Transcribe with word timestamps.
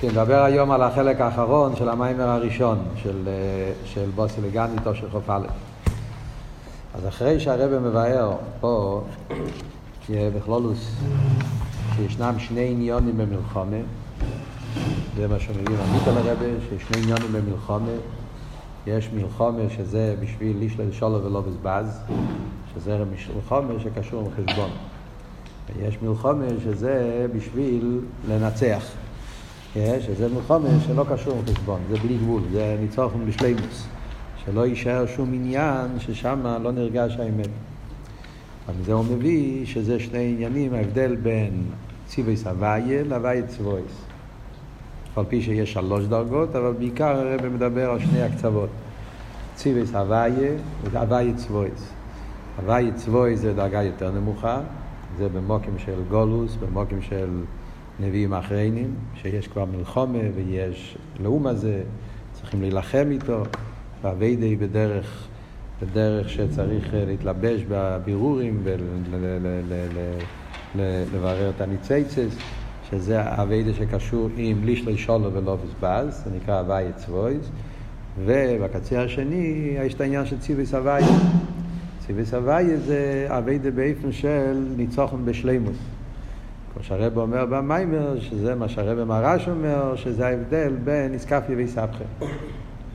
כן, 0.00 0.08
נדבר 0.08 0.42
היום 0.42 0.70
על 0.70 0.82
החלק 0.82 1.20
האחרון 1.20 1.76
של 1.76 1.88
המיימר 1.88 2.28
הראשון 2.28 2.78
של, 2.96 3.28
אה, 3.28 3.72
של 3.84 4.10
בוסי 4.14 4.40
לגניתו 4.40 4.94
של 4.94 5.10
חוף 5.10 5.30
א'. 5.30 5.46
אז 6.94 7.08
אחרי 7.08 7.40
שהרבא 7.40 7.78
מבאר 7.78 8.32
פה, 8.60 9.02
בכלולוס, 10.10 10.96
שישנם 11.96 12.34
שני 12.38 12.70
עניונים 12.70 13.18
במלחומה, 13.18 13.76
זה 15.16 15.28
מה 15.28 15.38
שמביא 15.38 15.76
עמית 15.88 16.08
על 16.08 16.16
הרבה, 16.16 16.46
שיש 16.68 16.82
שני 16.82 17.02
עניונים 17.02 17.32
במלחומה, 17.32 17.92
יש 18.86 19.10
מלחומה 19.14 19.62
שזה 19.76 20.14
בשביל 20.20 20.56
לשלול 20.60 20.92
שולו 20.92 21.24
ולא 21.24 21.40
בזבז, 21.40 22.00
שזה 22.74 22.98
מלחומה 23.34 23.74
שקשור 23.82 24.20
עם 24.20 24.46
חשבון. 24.46 24.70
ויש 25.76 25.98
מלחומה 26.02 26.44
שזה 26.64 27.26
בשביל 27.34 28.00
לנצח. 28.28 28.82
שזה 29.74 30.28
מלחומה 30.34 30.68
שלא 30.86 31.04
קשור 31.12 31.38
עם 31.38 31.54
חשבון, 31.54 31.80
זה 31.90 31.96
בלי 31.98 32.16
גבול, 32.16 32.42
זה 32.52 32.76
ניצוחון 32.80 33.26
בשלימוס. 33.26 33.86
שלא 34.44 34.66
יישאר 34.66 35.06
שום 35.06 35.32
עניין 35.34 35.98
ששם 35.98 36.40
לא 36.62 36.72
נרגש 36.72 37.16
האמת. 37.16 37.48
ומזה 38.68 38.92
הוא 38.92 39.04
מביא 39.04 39.66
שזה 39.66 40.00
שני 40.00 40.34
עניינים, 40.34 40.74
ההבדל 40.74 41.16
בין 41.16 41.62
ציווי 42.06 42.36
סבייה 42.36 43.02
להוויה 43.04 43.46
צבויס. 43.46 44.04
על 45.16 45.24
פי 45.28 45.42
שיש 45.42 45.72
שלוש 45.72 46.04
דרגות, 46.04 46.56
אבל 46.56 46.72
בעיקר 46.72 47.16
הרב 47.16 47.46
מדבר 47.46 47.90
על 47.90 47.98
שני 48.00 48.22
הקצוות. 48.22 48.68
ציווי 49.54 49.86
סבייה 49.86 50.52
והוויה 50.90 51.34
צבויס. 51.34 51.92
הוויה 52.56 52.92
צבויס 52.94 53.40
זה 53.40 53.54
דרגה 53.54 53.82
יותר 53.82 54.10
נמוכה, 54.10 54.60
זה 55.18 55.28
במוקים 55.28 55.78
של 55.78 56.02
גולוס, 56.10 56.56
במוקים 56.56 57.02
של 57.02 57.28
נביאים 58.00 58.34
אחריינים, 58.34 58.94
שיש 59.14 59.48
כבר 59.48 59.64
מלחומה 59.64 60.18
ויש 60.34 60.98
לאום 61.20 61.46
הזה, 61.46 61.82
צריכים 62.32 62.60
להילחם 62.60 63.08
איתו, 63.10 63.42
והווידי 64.02 64.56
בדרך, 64.56 65.28
בדרך 65.82 66.28
שצריך 66.28 66.94
להתלבש 66.94 67.64
בבירורים 67.68 68.62
ולברר 70.74 71.50
את 71.50 71.60
הניציצס, 71.60 72.36
שזה 72.90 73.22
הווידי 73.22 73.74
שקשור 73.74 74.28
עם 74.36 74.64
לישלי 74.64 74.98
שולו 74.98 75.32
ולא 75.32 75.56
בזבז, 75.56 76.22
זה 76.24 76.30
נקרא 76.36 76.58
הוויה 76.58 76.92
צבויז, 76.92 77.50
ובקצה 78.24 79.02
השני 79.02 79.74
יש 79.86 79.94
את 79.94 80.00
העניין 80.00 80.26
של 80.26 80.38
ציוויס 80.38 80.74
הוויה. 80.74 81.06
ציוויס 82.06 82.34
הוויה 82.34 82.76
זה 82.76 83.26
הווידי 83.30 83.70
באיפן 83.70 84.12
של 84.12 84.64
ניצוחן 84.76 85.24
בשלימוס. 85.24 85.99
כמו 86.74 86.82
שהרב 86.82 87.18
אומר 87.18 87.46
במיימר, 87.46 88.20
שזה 88.20 88.54
מה 88.54 88.68
שהרב 88.68 89.04
מרש 89.04 89.48
אומר, 89.48 89.96
שזה 89.96 90.26
ההבדל 90.26 90.72
בין 90.84 91.14
איסקפיה 91.14 91.56
ואיסבכה. 91.56 92.04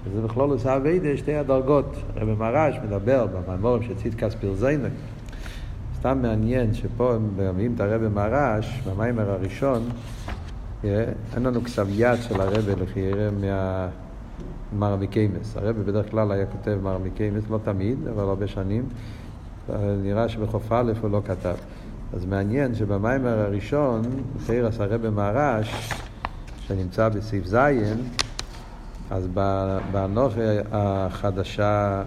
וזה 0.06 0.22
בכלול 0.22 0.50
עושה 0.50 0.76
אביידה 0.76 1.18
שתי 1.18 1.36
הדרגות. 1.36 1.96
הרב 2.16 2.40
מרש 2.40 2.76
מדבר 2.86 3.28
במיימורים 3.28 3.84
של 3.84 3.96
ציטקס 3.96 4.36
פירזיינה. 4.36 4.88
סתם 6.00 6.22
מעניין 6.22 6.74
שפה 6.74 7.14
הם 7.14 7.30
מביאים 7.38 7.74
את 7.76 7.80
הרב 7.82 8.08
מרש, 8.08 8.82
במיימר 8.88 9.32
הראשון, 9.32 9.90
אין 10.84 11.44
לנו 11.44 11.64
כתב 11.64 11.88
יד 11.90 12.22
של 12.22 12.42
הרב 12.42 12.70
לכי 12.82 13.00
יראה 13.00 13.30
מה... 13.32 13.88
מרמיקיימס. 14.80 15.58
הרב 15.58 15.76
בדרך 15.76 16.12
כלל 16.12 16.32
היה 16.32 16.46
כותב 16.46 16.78
מרמיקיימס, 16.84 17.44
לא 17.50 17.60
תמיד, 17.64 18.08
אבל 18.08 18.24
הרבה 18.24 18.48
שנים. 18.48 18.84
נראה 20.04 20.30
שבחוף 20.30 20.72
א' 20.72 20.94
הוא 21.02 21.12
לא 21.12 21.22
כתב. 21.26 21.56
אז 22.16 22.26
מעניין 22.26 22.76
שבמיימר 22.76 23.40
הראשון, 23.40 24.02
חיירס 24.46 24.80
הרבי 24.80 25.10
מהרש, 25.10 25.90
שנמצא 26.68 27.10
בסעיף 27.10 27.46
זין, 27.46 27.98
אז 29.12 29.28
באנוכי 29.92 30.40
החדשה, 30.72 32.04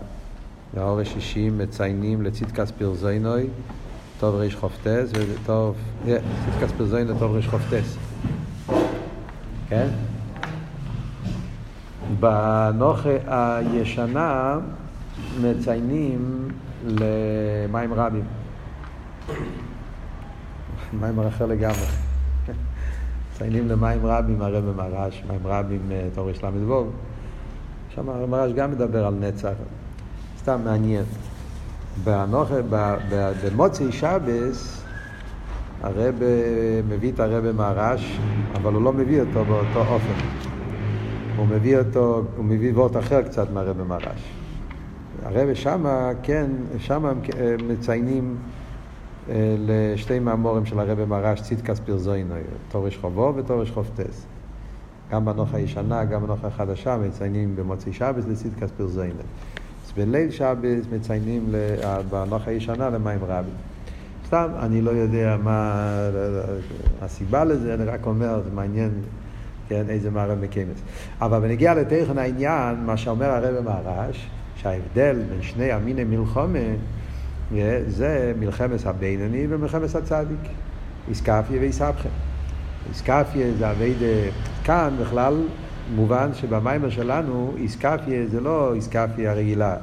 והאור 0.74 1.00
השישים, 1.00 1.58
מציינים 1.58 2.22
לצדקס 2.22 2.70
פרזוינוי, 2.70 3.46
טוב 4.20 4.34
ריש 4.34 4.56
חופטס, 4.56 5.10
וטוב, 5.14 5.76
צדקס 6.04 6.72
פרזוינוי 6.76 7.14
טוב 7.18 7.32
ריש 7.32 7.48
חופטס. 7.48 7.96
כן? 9.68 9.88
בנוכי 12.20 13.16
הישנה 13.26 14.58
מציינים 15.40 16.48
למים 16.86 17.94
רבים. 17.94 18.37
מים 20.92 21.20
אחר 21.20 21.46
לגמרי. 21.46 21.86
מציינים 23.32 23.68
למים 23.68 24.06
רבים 24.06 24.42
הרב 24.42 24.76
מרש, 24.76 25.24
מים 25.28 25.40
רבים 25.44 25.80
אה, 25.92 26.08
תורש 26.14 26.44
ל"ו. 26.44 26.86
שם 27.94 28.08
הרב 28.08 28.30
מרש 28.30 28.52
גם 28.52 28.70
מדבר 28.70 29.06
על 29.06 29.14
נצח. 29.14 29.52
סתם 30.38 30.60
מעניין. 30.64 31.04
במוצאי 33.42 33.92
שבס 33.92 34.84
הרב 35.82 36.14
מביא 36.88 37.12
את 37.12 37.20
הרב 37.20 37.52
מרש, 37.52 38.18
אבל 38.54 38.74
הוא 38.74 38.82
לא 38.82 38.92
מביא 38.92 39.20
אותו 39.20 39.44
באותו 39.44 39.80
אופן. 39.80 40.14
הוא 41.36 41.46
מביא 41.46 41.78
אותו, 41.78 42.22
הוא 42.36 42.44
מביא 42.44 42.72
וורט 42.72 42.96
אחר 42.96 43.22
קצת 43.22 43.50
מהרב 43.50 43.82
מרש. 43.82 44.32
הרב 45.24 45.54
שמה, 45.54 46.10
כן, 46.22 46.50
שמה 46.78 47.08
אה, 47.08 47.54
מציינים 47.68 48.36
לשתי 49.58 50.18
מאמורים 50.18 50.66
של 50.66 50.80
הרבי 50.80 51.04
מרש 51.04 51.40
צדקס 51.40 51.80
פרזוינוי, 51.80 52.40
תורש 52.68 52.96
חובו 52.96 53.32
ותורש 53.36 53.70
חופטס. 53.70 54.26
גם 55.10 55.24
בנוח 55.24 55.54
הישנה, 55.54 56.04
גם 56.04 56.22
בנוח 56.22 56.44
החדשה 56.44 56.96
מציינים 56.96 57.56
במוצאי 57.56 57.92
שבס 57.92 58.24
לצדקס 58.28 58.70
פרזוינוי. 58.76 59.22
אז 59.86 59.92
בליל 59.96 60.30
שבס 60.30 60.86
מציינים 60.92 61.52
בנוח 62.10 62.48
הישנה 62.48 62.90
למים 62.90 63.18
רבים. 63.26 63.54
סתם, 64.26 64.48
אני 64.58 64.80
לא 64.80 64.90
יודע 64.90 65.36
מה 65.42 65.82
הסיבה 67.02 67.44
לזה, 67.44 67.74
אני 67.74 67.84
רק 67.84 68.06
אומר, 68.06 68.42
זה 68.44 68.50
מעניין, 68.54 68.90
כן, 69.68 69.84
איזה 69.88 70.10
מערב 70.10 70.38
מקיימס. 70.40 70.78
אבל 71.20 71.40
בנגיע 71.40 71.74
לתכן 71.74 72.18
העניין, 72.18 72.84
מה 72.86 72.96
שאומר 72.96 73.26
הרבי 73.26 73.60
מרש, 73.64 74.30
שההבדל 74.56 75.22
בין 75.30 75.42
שני 75.42 75.72
המיני 75.72 76.04
מלחומה 76.04 76.58
זה 77.86 78.32
מלחמת 78.38 78.86
הבינוני 78.86 79.46
ומלחמת 79.48 79.94
הצדיק. 79.94 80.50
איסקפיה 81.08 81.60
ואיסבכם. 81.60 82.08
איסקפיה 82.88 83.46
זה 83.58 83.70
אביידה, 83.70 84.30
כאן 84.64 84.96
בכלל 85.00 85.42
מובן 85.94 86.34
שבמאמר 86.34 86.90
שלנו 86.90 87.54
אתכפיא 87.56 88.26
זה 88.26 88.40
לא 88.40 88.74
אתכפיא 88.74 89.32
רגילה 89.32 89.76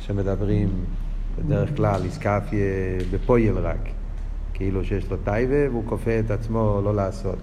שמדברים 0.00 0.68
בדרך 1.38 1.76
כלל 1.76 2.00
אתכפיא 2.04 2.66
בפועל 3.10 3.58
רק. 3.58 3.88
כאילו 4.54 4.84
שיש 4.84 5.10
לו 5.10 5.16
תאווה 5.16 5.70
והוא 5.70 5.84
כופה 5.86 6.18
את 6.18 6.30
עצמו 6.30 6.80
לא 6.84 6.94
לעשות. 6.94 7.38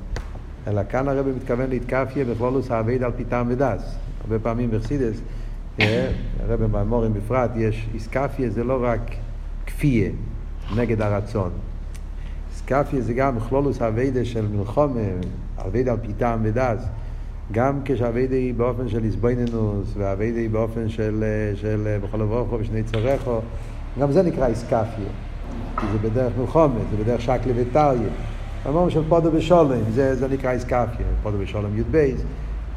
אלא 0.68 0.82
כאן 0.90 1.08
הרבי 1.08 1.28
מתכוון 1.28 1.70
לאתכפיא 1.70 2.26
בכללות 2.26 2.72
העבודה 2.72 3.04
על 3.04 3.12
פי 3.12 3.26
טעם 3.26 3.48
ודעת. 3.50 3.96
הרבה 4.22 4.40
פעמים 4.40 4.72
בחסידות, 4.72 5.22
הרבי 5.80 6.64
במאמרים 6.64 7.14
בפרט, 7.14 7.52
יש 7.56 7.90
אתכפיא 7.94 8.50
זה 8.50 8.64
לא 8.64 8.80
רק 8.82 9.02
כפייה, 9.80 10.10
נגד 10.76 11.02
הרצון. 11.02 11.50
אתכפיא 12.54 13.02
זה 13.02 13.14
גם 13.14 13.40
כללות 13.40 13.82
העבודה 13.82 14.26
של 14.26 14.48
מלחמה, 14.48 15.00
אביידה 15.58 15.92
על 15.92 15.98
פיתם 15.98 16.40
ודס. 16.44 16.86
גם 17.52 17.80
כשאביידה 17.86 18.36
היא 18.36 18.54
באופן 18.54 18.90
של 18.90 19.04
איזבויננוס, 19.04 19.94
ואביידה 19.98 20.40
היא 20.40 20.50
באופן 20.50 20.90
של, 20.90 21.24
של 21.56 21.98
בכל 22.04 22.22
אברוכו 22.22 22.58
ושני 22.60 22.84
צורךו, 22.84 23.42
גם 24.00 24.12
זה 24.12 24.24
נקרא 24.24 24.48
איסקפיה. 24.48 25.10
כי 25.78 25.86
זה 25.92 26.10
בדרך 26.10 26.34
מלחומה, 26.40 26.80
זה 26.92 27.04
בדרך 27.04 27.22
שקלי 27.22 27.54
וטריה. 27.56 28.10
אמרנו 28.70 28.92
של 28.92 29.02
פודו 29.10 29.32
בשולם, 29.32 29.80
זה, 29.92 30.16
זה 30.16 30.28
נקרא 30.28 30.52
איסקפיה, 30.52 31.06
פודו 31.24 31.38
בשולם 31.38 31.78
י"ב, 31.78 32.12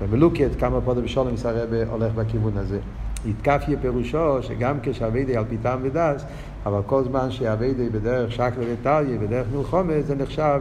ומלוקת 0.00 0.50
כמה 0.58 0.80
פודו 0.80 1.02
בשולם 1.02 1.34
הרבה 1.44 1.86
הולך 1.90 2.12
בכיוון 2.14 2.56
הזה. 2.56 2.78
איתקפיה 3.26 3.78
פירושו 3.80 4.42
שגם 4.42 4.76
כשאביידי 4.82 5.36
על 5.36 5.44
פיתם 5.48 5.78
ודס, 5.82 6.24
אבל 6.66 6.80
כל 6.86 7.04
זמן 7.04 7.30
שאביידי 7.30 7.88
בדרך 7.88 8.32
שקלה 8.32 8.64
וטריה, 8.72 9.18
בדרך 9.18 9.46
מלחומה, 9.54 9.92
זה 10.06 10.14
נחשב 10.14 10.60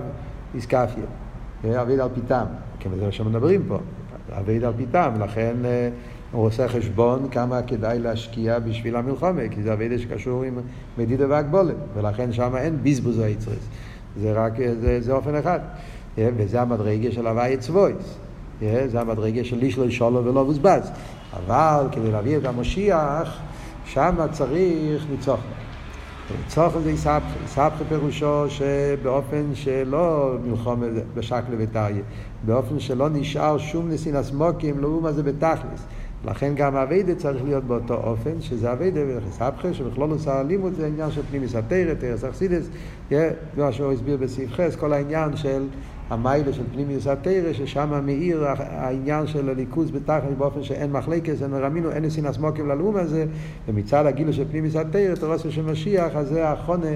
איסקפיה. 0.55 1.03
אביידי 1.63 2.01
על 2.01 2.09
פיתם, 2.13 2.45
כן, 2.79 2.89
זה 2.99 3.05
מה 3.05 3.11
שמדברים 3.11 3.61
פה. 3.67 3.77
אביידי 4.39 4.65
על 4.65 4.73
פיתם, 4.77 5.11
לכן 5.19 5.55
אה, 5.65 5.89
הוא 6.31 6.45
עושה 6.45 6.67
חשבון 6.67 7.27
כמה 7.31 7.61
כדאי 7.61 7.99
להשקיע 7.99 8.59
בשביל 8.59 8.95
המלחומה, 8.95 9.41
כי 9.51 9.63
זה 9.63 9.73
אביידי 9.73 9.99
שקשור 9.99 10.43
עם 10.43 10.59
מדידה 10.97 11.25
והגבולת, 11.29 11.75
ולכן 11.93 12.33
שם 12.33 12.55
אין 12.55 12.77
ביזבוז 12.83 13.19
היצרס. 13.19 13.67
זה 14.19 14.33
רק, 14.33 14.53
זה, 14.81 15.01
זה 15.01 15.13
אופן 15.13 15.35
אחד. 15.35 15.59
וזה 16.17 16.61
המדרגה 16.61 17.11
של 17.11 17.27
הוואי 17.27 17.57
צבויס. 17.57 18.17
זה 18.61 19.01
המדרגה 19.01 19.43
של 19.43 19.61
איש 19.61 19.77
לא 19.77 19.85
ישולו 19.85 20.25
ולא 20.25 20.43
בוזבז. 20.43 20.91
אבל 21.33 21.87
כדי 21.91 22.11
להביא 22.11 22.37
את 22.37 22.45
המשיח, 22.45 23.39
שם 23.85 24.15
צריך 24.31 25.05
ניצוחון. 25.11 25.51
צורך 26.47 26.77
זה 26.77 26.89
איסבכה, 26.89 27.19
איסבכה 27.43 27.83
פירושו 27.89 28.49
שבאופן 28.49 29.43
שלא 29.53 30.35
מלחום 30.45 30.83
בשקלה 31.15 31.55
וטריה, 31.57 32.01
באופן 32.45 32.79
שלא 32.79 33.09
נשאר 33.09 33.57
שום 33.57 33.89
נסינס 33.89 34.31
מוקים, 34.31 34.79
לא 34.79 34.99
מה 35.01 35.11
זה 35.11 35.23
בתכלס. 35.23 35.85
לכן 36.25 36.55
גם 36.55 36.75
אביידה 36.75 37.15
צריך 37.15 37.43
להיות 37.43 37.63
באותו 37.63 37.93
אופן, 37.93 38.41
שזה 38.41 38.71
אביידה 38.71 39.01
ולחסבכה, 39.07 39.73
שבכלול 39.73 40.11
עושה 40.11 40.39
הלימוד 40.39 40.73
זה 40.73 40.87
עניין 40.87 41.11
של 41.11 41.21
פנימיס 41.29 41.55
התרא, 41.55 41.93
תרס 41.93 42.23
אכסידס, 42.23 42.69
מה 43.57 43.71
שהוא 43.71 43.91
הסביר 43.91 44.17
בסעיף 44.17 44.53
חס, 44.53 44.75
כל 44.75 44.93
העניין 44.93 45.37
של 45.37 45.67
המיילה 46.11 46.53
של 46.53 46.63
פנימיוס 46.73 47.07
התרא, 47.07 47.53
ששם 47.53 48.05
מאיר 48.05 48.45
העניין 48.57 49.27
של 49.27 49.49
הליכוז 49.49 49.91
בתכלס 49.91 50.33
באופן 50.37 50.63
שאין 50.63 50.91
מחלקס, 50.91 51.41
אין 51.41 51.51
מרמינו, 51.51 51.91
אין 51.91 52.05
נסינס 52.05 52.37
מוקים 52.37 52.69
ללאום 52.69 52.95
הזה, 52.95 53.25
ומצד 53.67 54.05
הגילו 54.05 54.33
של 54.33 54.45
פנימיוס 54.51 54.75
התרא, 54.75 55.15
תורסו 55.15 55.51
של 55.51 55.61
משיח, 55.61 56.15
אז 56.15 56.27
זה 56.27 56.49
החונה, 56.49 56.91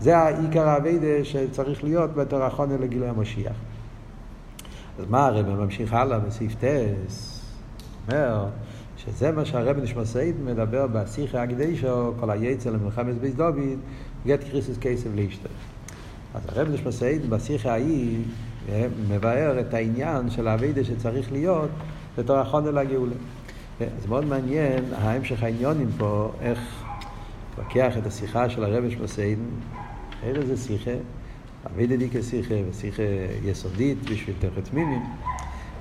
זה 0.00 0.18
העיקר 0.18 0.68
האביידה 0.68 1.24
שצריך 1.24 1.84
להיות 1.84 2.14
בתור 2.14 2.42
החונה 2.42 2.76
לגילוי 2.76 3.08
המשיח. 3.08 3.56
אז 4.98 5.04
מה 5.10 5.26
הרב 5.26 5.48
ממשיך 5.48 5.92
הלאה 5.92 6.18
בסעיף 6.18 6.54
טס? 6.54 7.44
אומר 8.08 8.46
שזה 8.96 9.32
מה 9.32 9.44
שהרב 9.44 9.76
נשמע 9.78 10.02
מדבר 10.44 10.86
בשיחה 10.86 11.42
הקדישו, 11.42 12.12
כל 12.20 12.30
היצר 12.30 12.70
למלחמת 12.70 13.14
בית 13.20 13.36
דוד, 13.36 13.78
גט 14.26 14.44
קריסוס 14.50 14.78
כסף 14.80 15.08
לאשתו. 15.14 15.48
אז 16.34 16.42
הרב 16.48 16.68
נשמע 16.68 16.90
בשיחה 17.28 17.70
ההיא 17.70 18.18
מבאר 19.08 19.60
את 19.60 19.74
העניין 19.74 20.30
של 20.30 20.48
האביידה 20.48 20.84
שצריך 20.84 21.32
להיות 21.32 21.70
בתור 22.18 22.36
החונה 22.36 22.70
לגאולה. 22.70 23.14
אז 23.80 24.06
מאוד 24.08 24.24
מעניין 24.24 24.84
ההמשך 24.94 25.42
העניונים 25.42 25.90
פה, 25.98 26.32
איך 26.40 26.84
לוקח 27.58 27.98
את 27.98 28.06
השיחה 28.06 28.50
של 28.50 28.64
הרב 28.64 28.84
נשמע 28.84 29.24
איזה 30.22 30.56
שיחה, 30.56 30.90
אביידה 31.66 31.96
דיקה 31.96 32.22
שיחה, 32.22 32.54
ושיחה 32.70 33.02
יסודית 33.44 34.10
בשביל 34.10 34.36
תכת 34.38 34.74
מימים. 34.74 35.02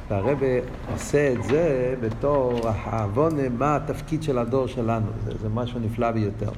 והרבה 0.10 0.48
עושה 0.94 1.34
את 1.34 1.44
זה 1.44 1.96
בתור 2.02 2.60
העוונה, 2.64 3.50
מה 3.50 3.76
התפקיד 3.76 4.24
של 4.24 4.38
הדור 4.38 4.68
שלנו. 4.68 5.08
זה, 5.26 5.32
זה 5.42 5.50
משהו 5.50 5.80
נפלא 5.80 6.12
ביותר. 6.12 6.52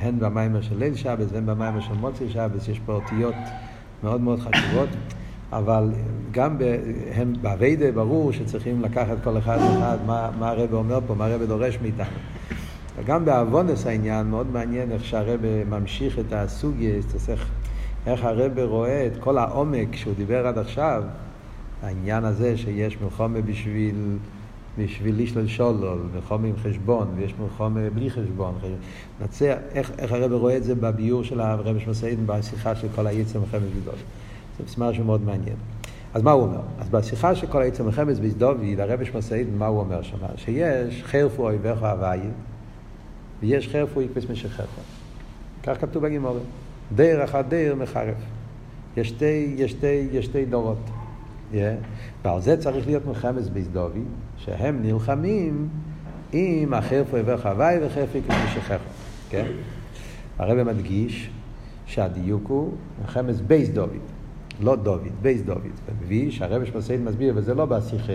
הן 0.00 0.18
במיימר 0.18 0.60
של 0.62 0.78
ליל 0.78 0.94
שבס 0.94 1.26
והן 1.32 1.46
במיימר 1.46 1.80
של 1.80 1.94
מוצאי 1.94 2.30
שבס, 2.30 2.68
יש 2.68 2.80
פה 2.86 2.92
אותיות 2.92 3.34
מאוד 4.04 4.20
מאוד 4.20 4.38
חשובות, 4.40 4.88
אבל 5.52 5.90
גם 6.30 6.56
הם 7.14 7.32
באביידה 7.42 7.92
ברור 7.92 8.32
שצריכים 8.32 8.82
לקחת 8.82 9.16
כל 9.24 9.38
אחד 9.38 9.58
ואחד 9.58 9.98
מה, 10.06 10.30
מה 10.38 10.48
הרב 10.48 10.74
אומר 10.74 10.98
פה, 11.06 11.14
מה 11.14 11.26
הרב 11.26 11.42
דורש 11.42 11.78
מאיתנו. 11.82 12.06
וגם 12.96 13.24
בעוונס 13.24 13.86
העניין 13.86 14.26
מאוד 14.26 14.46
מעניין 14.52 14.92
איך 14.92 15.04
שהרב 15.04 15.40
ממשיך 15.70 16.18
את 16.18 16.32
הסוגיה, 16.32 16.94
איך 18.06 18.24
הרב 18.24 18.58
רואה 18.58 19.06
את 19.06 19.12
כל 19.20 19.38
העומק 19.38 19.96
שהוא 19.96 20.14
דיבר 20.16 20.46
עד 20.46 20.58
עכשיו. 20.58 21.02
העניין 21.82 22.24
הזה 22.24 22.56
שיש 22.56 22.96
מלחומה 23.02 23.40
בשביל, 23.40 23.94
בשביל 24.78 25.22
לשלול 25.22 25.46
שולל, 25.46 25.98
מלחומה 26.14 26.46
עם 26.46 26.56
חשבון, 26.56 27.08
ויש 27.16 27.34
מלחומה 27.40 27.90
בלי 27.94 28.10
חשבון. 28.10 28.54
נצא, 29.20 29.56
איך, 29.74 29.92
איך 29.98 30.12
הרב 30.12 30.32
רואה 30.32 30.56
את 30.56 30.64
זה 30.64 30.74
בביור 30.74 31.24
של 31.24 31.40
הרב 31.40 31.78
שמסעידן 31.78 32.22
בשיחה 32.26 32.76
של 32.76 32.88
כל 32.94 33.06
היצר 33.06 33.40
מלחמת 33.40 33.62
גדול. 33.82 33.94
זה 34.58 34.64
משהו 34.78 35.04
מאוד 35.04 35.22
מעניין. 35.22 35.56
אז 36.14 36.22
מה 36.22 36.30
הוא 36.30 36.42
אומר? 36.42 36.60
אז 36.78 36.88
בשיחה 36.88 37.34
של 37.34 37.46
כל 37.46 37.62
היצר 37.62 37.84
מלחמת 37.84 38.18
בזדוביד, 38.18 38.80
הרב 38.80 39.04
שמסעידן, 39.04 39.58
מה 39.58 39.66
הוא 39.66 39.80
אומר 39.80 40.02
שם? 40.02 40.16
שיש 40.36 41.02
חרפו 41.02 41.42
אויביך 41.42 41.82
אביי, 41.82 42.20
ויש 43.40 43.68
חרפו 43.68 44.02
יקפס 44.02 44.30
משכך. 44.30 44.64
כך 45.62 45.80
כתוב 45.80 46.02
בגימורים. 46.02 46.44
דר 46.94 47.24
אחת 47.24 47.44
דר 47.48 47.74
מחרף. 47.74 48.16
יש 48.96 49.08
שתי, 49.08 49.54
יש 49.56 49.70
שתי, 49.70 50.08
יש 50.12 50.24
שתי 50.24 50.44
דורות. 50.44 50.78
Yeah. 51.52 51.56
ועל 52.24 52.40
זה 52.40 52.56
צריך 52.56 52.86
להיות 52.86 53.06
מלחמת 53.06 53.42
בייס 53.42 53.66
דובי, 53.66 54.00
שהם 54.44 54.82
נלחמים 54.82 55.68
עם 56.32 56.74
אשר 56.74 56.95
חרפו 56.95 57.16
אויביך 57.16 57.36
הוי' 57.36 57.76
וחרפו 57.82 58.18
עקבות 58.18 58.46
משיחך. 58.54 58.74
כן? 59.30 59.46
הרבי 60.38 60.62
מדגיש 60.62 61.30
שהדיוק 61.86 62.48
הוא 62.48 62.72
מלחמת 63.00 63.34
בית 63.34 63.68
דוד, 63.68 63.88
לא 64.60 64.76
דוד, 64.76 65.08
בית 65.22 65.42
דוד. 65.42 65.60
ומביא 65.88 66.30
שהרבי 66.30 66.64
נשמתו 66.64 66.88
עדן 66.88 67.00
מסביר, 67.00 67.32
וזה 67.36 67.54
לא 67.54 67.64
בשיחה, 67.64 68.12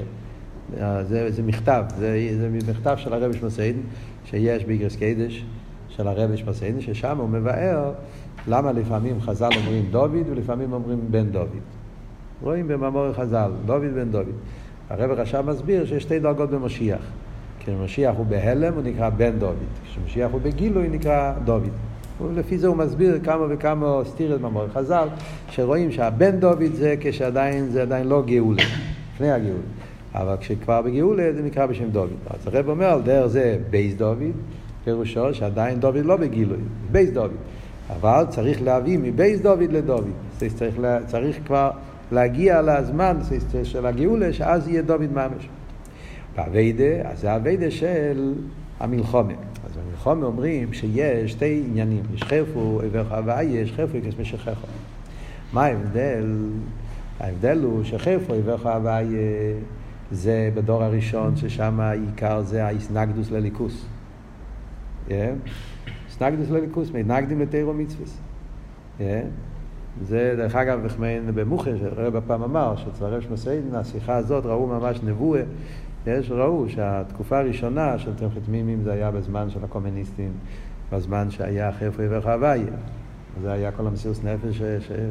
זה, 1.02 1.32
זה 1.32 1.44
מכתב, 1.44 1.84
זה, 1.98 2.38
זה 2.38 2.50
מכתב 2.70 2.96
של 2.98 3.14
הרבי 3.14 3.34
נשמתו 3.34 3.62
עדן 3.62 3.76
שיש 4.26 4.66
באגרות 4.66 4.96
קודש 4.96 5.46
של 5.90 6.08
הרבי 6.08 6.36
נשמתו 6.36 6.62
עדן, 6.62 6.80
ששם 6.80 7.18
הוא 7.18 7.30
מבאר 7.30 7.92
למה 8.48 8.72
לפעמים 8.72 9.22
חז"ל 9.22 9.50
אומרים 9.56 9.86
דוד 9.92 10.30
ולפעמים 10.30 10.74
אומרים 10.74 11.00
בן 11.12 11.30
דוד. 11.30 11.48
רואים 12.42 12.68
במאמרי 12.68 13.14
חז"ל, 13.14 13.52
דוד 13.66 13.94
בן 13.96 14.12
דוד. 14.12 14.36
הרבי 14.90 15.12
רש"ב 15.12 15.42
מסביר 15.42 15.86
שיש 15.86 16.04
שתי 16.04 16.20
דרגות 16.20 16.50
במשיח. 16.50 17.02
כשמשיח 17.60 18.16
הוא 18.18 18.26
בהעלם 18.26 18.74
הוא 18.74 18.84
נקרא 18.84 19.10
בן 19.10 19.40
דוד, 19.40 19.56
כשמשיח 19.86 20.32
הוא 20.32 20.42
בגילוי 20.42 20.88
נקרא 20.88 21.34
דוד. 21.46 21.70
ולפי 22.22 22.58
זה 22.58 22.68
הוא 22.68 22.78
מסביר 22.78 23.20
כמה 23.24 23.46
וכמה 23.50 24.02
סתירות 24.06 24.42
מאמרי 24.42 24.68
חז"ל, 24.74 25.08
שרואים 25.50 25.92
שהבן 25.92 26.40
דוד 26.40 26.74
זה 26.74 26.96
כשעדיין 27.00 27.70
זה 27.70 27.82
עדיין 27.82 28.08
לא 28.08 28.24
גאולה, 28.26 28.64
לפני 29.14 29.32
הגאולה. 29.32 29.60
אבל 30.16 30.36
כשכבר 30.40 30.82
בגאולה 30.82 31.34
זה 31.34 31.44
נקרא 31.44 31.66
בשם 31.66 31.90
דוד. 31.90 32.10
אז 32.30 32.48
הרבי 32.48 32.70
אומר 32.70 32.86
על 32.86 33.02
דרך 33.02 33.28
זה 33.28 33.58
בית 33.70 33.94
דוד, 33.94 34.32
פירושו 34.84 35.34
שעדיין 35.34 35.80
דוד 35.80 36.06
לא 36.06 36.18
בגילוי, 36.18 36.58
בית 36.92 37.10
דוד. 37.10 37.32
אבל 37.90 38.24
צריך 38.30 38.62
להביא 38.62 39.00
מבייס 39.02 39.40
דוד 39.40 39.72
לדוד. 39.72 40.08
צריך, 40.38 40.76
צריך 41.08 41.38
כבר 41.46 41.70
להגיע 42.12 42.62
לזמן 42.62 43.18
של 43.64 43.86
הגאולה, 43.86 44.34
שאז 44.34 44.68
יהיה 44.68 44.82
דוד 44.82 45.12
ממש. 45.14 45.50
באביידה, 46.36 47.10
אז 47.10 47.20
זה 47.20 47.36
אביידה 47.36 47.72
של 47.72 48.34
המלחומה. 48.80 49.34
אז 49.66 49.72
במלחומה 49.78 50.26
אומרים 50.26 50.74
שיש 50.74 51.32
שתי 51.32 51.64
עניינים, 51.70 52.04
יש 52.14 52.24
חרפו 52.24 52.82
חווה, 53.10 53.44
יש 53.44 53.72
חרפו 53.72 53.98
יקס 53.98 54.20
משכחו. 54.20 54.68
מה 55.54 55.66
ההבדל? 55.66 56.50
ההבדל 57.20 57.62
הוא 57.64 57.84
שחרפו 57.84 58.34
עבר 58.34 58.58
חווה 58.58 59.00
זה 60.12 60.50
בדור 60.54 60.84
הראשון, 60.84 61.36
ששם 61.36 61.80
העיקר 61.80 62.42
זה 62.42 62.66
האיסנגדוס 62.66 63.32
לליכוס. 63.32 63.86
איסנגדוס 66.08 66.50
לליכוס, 66.50 66.92
מנגדים 66.92 67.42
לתירו 67.42 67.74
מצווה. 67.74 68.06
זה 70.04 70.34
דרך 70.38 70.56
אגב 70.56 70.80
וחמיין 70.84 71.32
במוחר, 71.36 71.78
שהרב 71.78 72.16
הפעם 72.16 72.44
אמר, 72.44 72.76
שאצל 72.76 73.06
הרב 73.06 73.22
שמסעידן, 73.22 73.76
השיחה 73.76 74.16
הזאת 74.16 74.46
ראו 74.46 74.68
ממש 74.68 75.00
נבואה, 75.04 75.42
יש, 76.08 76.32
ראו 76.32 76.70
שהתקופה 76.70 77.40
הראשונה 77.40 78.00
של 78.00 78.16
תמכת 78.16 78.50
מימים 78.50 78.84
זה 78.84 78.94
היה 78.94 79.12
בזמן 79.12 79.50
של 79.50 79.60
הקומוניסטים, 79.64 80.32
בזמן 80.92 81.32
שהיה 81.32 81.72
חרפו 81.72 82.04
וחוויה. 82.10 82.66
זה 83.42 83.52
היה 83.52 83.72
כל 83.72 83.88
המסירות 83.88 84.24
נפש 84.24 84.62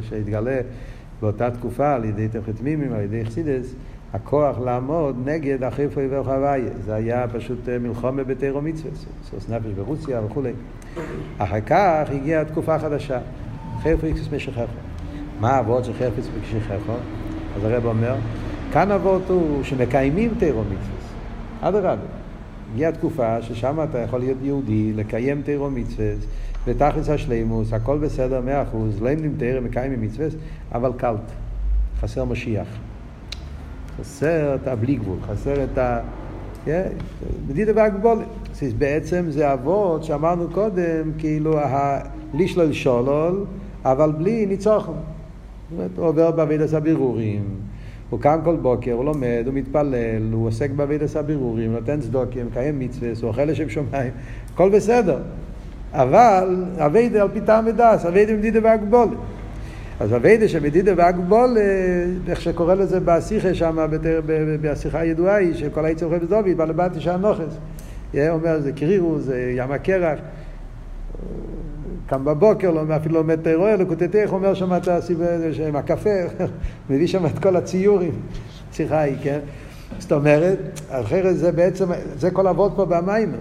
שהתגלה 0.00 0.60
באותה 1.20 1.50
תקופה 1.50 1.94
על 1.94 2.04
ידי 2.04 2.28
תמכת 2.28 2.60
מימים, 2.60 2.92
על 2.92 3.00
ידי 3.00 3.24
חסידס, 3.24 3.74
הכוח 4.12 4.58
לעמוד 4.58 5.16
נגד 5.24 5.62
החרפו 5.62 6.00
וחוויה. 6.10 6.70
זה 6.84 6.94
היה 6.94 7.28
פשוט 7.28 7.68
מלחומה 7.68 8.24
בתירו 8.24 8.62
מצווה, 8.62 8.90
מסירות 9.20 9.48
נפש 9.48 9.70
ברוסיה 9.70 10.20
וכולי. 10.24 10.52
אחר 11.38 11.60
כך 11.60 12.08
הגיעה 12.10 12.44
תקופה 12.44 12.78
חדשה. 12.78 13.18
איקסוס 13.86 14.28
משכחו. 14.32 14.62
מה 15.40 15.50
האבות 15.50 15.84
של 15.84 15.92
איקסוס 16.00 16.28
משכחו? 16.42 16.92
אז 17.56 17.64
הרב 17.64 17.86
אומר, 17.86 18.14
כאן 18.72 18.90
האבות 18.90 19.22
הוא 19.28 19.62
שמקיימים 19.62 20.30
תירו 20.38 20.60
מצווה. 20.60 21.68
אדרבה. 21.68 22.02
הגיעה 22.72 22.92
תקופה 22.92 23.42
ששם 23.42 23.80
אתה 23.90 23.98
יכול 23.98 24.18
להיות 24.18 24.38
יהודי, 24.42 24.92
לקיים 24.92 25.42
תירו 25.42 25.70
מצווה, 25.70 26.12
בתכלס 26.66 27.08
השלימוס, 27.08 27.72
הכל 27.72 27.98
בסדר, 27.98 28.40
מאה 28.40 28.62
אחוז, 28.62 29.02
לא 29.02 29.08
עם 29.08 29.34
תירו, 29.38 29.62
מקיימים 29.62 30.02
מצווה, 30.02 30.26
אבל 30.72 30.92
קלט. 30.96 31.30
חסר 32.00 32.24
משיח. 32.24 32.68
חסר 34.00 34.54
את 34.54 34.68
הבלי 34.68 34.94
גבול, 34.94 35.16
חסר 35.26 35.64
את 35.64 35.78
ה... 35.78 36.00
מדידה 37.48 37.72
והגבולת. 37.74 38.26
בעצם 38.78 39.24
זה 39.28 39.52
אבות 39.52 40.04
שאמרנו 40.04 40.48
קודם, 40.52 41.12
כאילו 41.18 41.58
לישלול 42.34 42.72
שולול, 42.72 43.44
אבל 43.84 44.12
בלי 44.18 44.46
ניצוחם. 44.46 44.92
זאת 44.92 45.78
אומרת, 45.78 45.90
הוא 45.96 46.06
עובר 46.06 46.30
בעבידת 46.30 46.72
הבירורים, 46.72 47.42
הוא 48.10 48.20
קם 48.20 48.38
כל 48.44 48.56
בוקר, 48.56 48.92
הוא 48.92 49.04
לומד, 49.04 49.42
הוא 49.46 49.54
מתפלל, 49.54 50.32
הוא 50.32 50.46
עוסק 50.46 50.70
בעבידת 50.70 51.16
הבירורים, 51.16 51.72
נותן 51.72 52.00
צדוקים, 52.00 52.46
מקיים 52.46 52.78
מצווה, 52.78 53.08
הוא 53.22 53.28
אוכל 53.28 53.44
לשם 53.44 53.68
שמיים, 53.68 54.10
הכל 54.54 54.70
בסדר. 54.70 55.18
אבל 55.92 56.64
אביידה 56.78 57.22
על 57.22 57.28
פי 57.32 57.40
טעם 57.40 57.66
ודס, 57.66 58.06
אביידה 58.06 58.32
מדידה 58.32 58.60
והגבולת. 58.62 59.18
אז 60.00 60.14
אביידה 60.14 60.48
שמדידה 60.48 60.92
והגבולת, 60.96 61.58
איך 62.28 62.40
שקורא 62.40 62.74
לזה 62.74 63.00
בשיחה 63.04 63.54
שם, 63.54 63.86
בשיחה 64.60 64.98
הידועה 64.98 65.34
היא, 65.34 65.54
שכל 65.54 65.84
העצם 65.84 66.06
חפץ 66.10 66.28
דוד, 66.28 66.56
בעל 66.56 66.70
הבנתי 66.70 67.00
שהנוכס. 67.00 67.58
אומר, 68.14 68.60
זה 68.60 68.72
קרירו, 68.72 69.18
זה 69.18 69.52
ים 69.56 69.72
הקרח. 69.72 70.18
קם 72.06 72.24
בבוקר, 72.24 72.70
לא, 72.70 72.96
אפילו 72.96 73.14
לומד 73.14 73.40
תראה, 73.42 73.76
לקוטטך, 73.76 74.28
אומר 74.32 74.54
שם 74.54 74.76
את 74.76 74.88
עם 75.68 75.76
הקפה, 75.76 76.10
מביא 76.90 77.06
שם 77.06 77.26
את 77.26 77.38
כל 77.38 77.56
הציורים, 77.56 78.12
שיחה 78.72 79.00
היא, 79.00 79.16
כן? 79.22 79.38
זאת 79.98 80.12
אומרת, 80.12 80.80
אחרת 80.88 81.36
זה 81.36 81.52
בעצם, 81.52 81.88
זה 82.18 82.30
כל 82.30 82.46
אבות 82.46 82.72
פה 82.76 82.84
במיימר. 82.84 83.38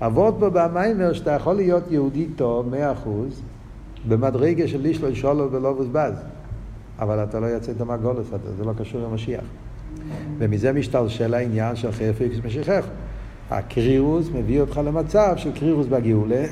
אבות 0.00 0.36
פה 0.40 0.50
במיימר 0.50 1.12
שאתה 1.12 1.30
יכול 1.30 1.54
להיות 1.54 1.90
יהודי 1.90 2.26
טוב, 2.36 2.68
מאה 2.68 2.92
אחוז, 2.92 3.42
במדרגה 4.08 4.68
של 4.68 4.84
איש 4.84 5.00
לא 5.00 5.08
ישאולו 5.08 5.52
ולא 5.52 5.72
בוזבז. 5.72 6.14
אבל 6.98 7.24
אתה 7.24 7.40
לא 7.40 7.46
יוצא 7.46 7.72
את 7.72 7.80
המגולת, 7.80 8.24
זה 8.56 8.64
לא 8.64 8.72
קשור 8.78 9.00
למשיח. 9.00 9.44
ומזה 10.38 10.72
משתלשל 10.72 11.34
העניין 11.34 11.76
של 11.76 11.92
חרף 11.92 12.20
איקס 12.20 12.36
משיחך. 12.44 12.86
הקרירוס 13.50 14.30
מביא 14.34 14.60
אותך 14.60 14.80
למצב 14.84 15.34
של 15.36 15.52
קרירוס 15.52 15.86
בגאולה, 15.86 16.44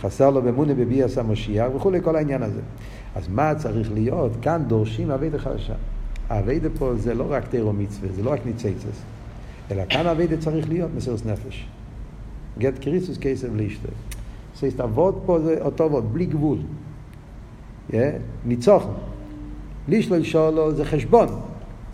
חסר 0.00 0.30
לו 0.30 0.42
במונה 0.42 0.74
בביאס 0.74 1.18
המשיח 1.18 1.68
וכולי, 1.76 2.02
כל 2.02 2.16
העניין 2.16 2.42
הזה. 2.42 2.60
אז 3.16 3.28
מה 3.28 3.54
צריך 3.54 3.92
להיות? 3.92 4.32
כאן 4.42 4.62
דורשים 4.66 5.10
אביידה 5.10 5.38
חדשה. 5.38 5.74
האביידה 6.28 6.68
פה 6.78 6.92
זה 6.96 7.14
לא 7.14 7.26
רק 7.28 7.48
תירו 7.48 7.72
מצווה, 7.72 8.08
זה 8.12 8.22
לא 8.22 8.32
רק 8.32 8.40
ניצייצס, 8.46 9.02
אלא 9.70 9.82
כאן 9.88 10.06
אביידה 10.06 10.36
צריך 10.36 10.68
להיות 10.68 10.90
מסירות 10.96 11.26
נפש. 11.26 11.66
גט 12.58 12.78
קריסוס 12.78 13.18
כסף 13.18 13.48
לישטר. 13.56 13.88
זאת 14.54 14.80
אבות 14.80 15.22
פה 15.26 15.40
זה 15.40 15.56
אותו 15.60 15.86
אבות, 15.86 16.12
בלי 16.12 16.26
גבול. 16.26 16.58
ניצוחן. 18.44 18.88
לישלו 19.88 20.24
שולו 20.24 20.74
זה 20.74 20.84
חשבון. 20.84 21.28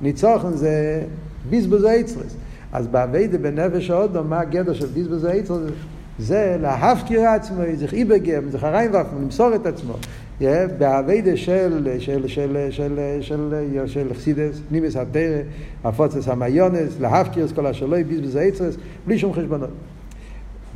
ניצוחן 0.00 0.52
זה 0.52 1.02
ביזבוז 1.50 1.84
היצרס. 1.84 2.36
אז 2.72 2.86
באביידה 2.86 3.38
בנפש 3.38 3.90
האודו, 3.90 4.24
מה 4.24 4.40
הגדר 4.40 4.72
של 4.72 4.86
ביזבוז 4.86 5.24
היצרס? 5.24 5.70
זה 6.18 6.56
להפקיר 6.60 7.28
עצמו, 7.28 7.62
זה 7.74 7.86
איבגם, 7.92 8.50
זה 8.50 8.58
חריים 8.58 8.90
ואפנו, 8.94 9.20
למסור 9.20 9.54
את 9.54 9.66
עצמו. 9.66 9.94
באביידה 10.78 11.36
של, 11.36 11.88
של, 11.98 12.28
של, 12.28 12.68
של, 12.70 12.98
של, 13.20 13.54
של 13.86 14.14
חסידס, 14.14 14.60
נימס 14.70 14.96
התרא, 14.96 15.40
הפוצס 15.84 16.28
המיונס, 16.28 17.00
להפקיר 17.00 17.44
את 17.44 17.52
כל 17.52 17.66
השלוי, 17.66 18.04
ביזבוז 18.04 18.36
היצרס, 18.36 18.76
בלי 19.06 19.18
שום 19.18 19.32
חשבונות. 19.32 19.70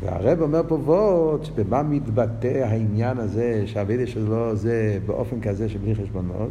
והרב 0.01 0.41
אומר 0.41 0.63
פה 0.69 0.75
וורט, 0.75 1.49
במה 1.55 1.83
מתבטא 1.83 2.65
העניין 2.65 3.19
הזה, 3.19 3.63
שהאביידה 3.67 4.07
שלו 4.07 4.57
זה 4.57 4.99
באופן 5.07 5.41
כזה 5.41 5.69
שבלי 5.69 5.95
חשבונות. 5.95 6.51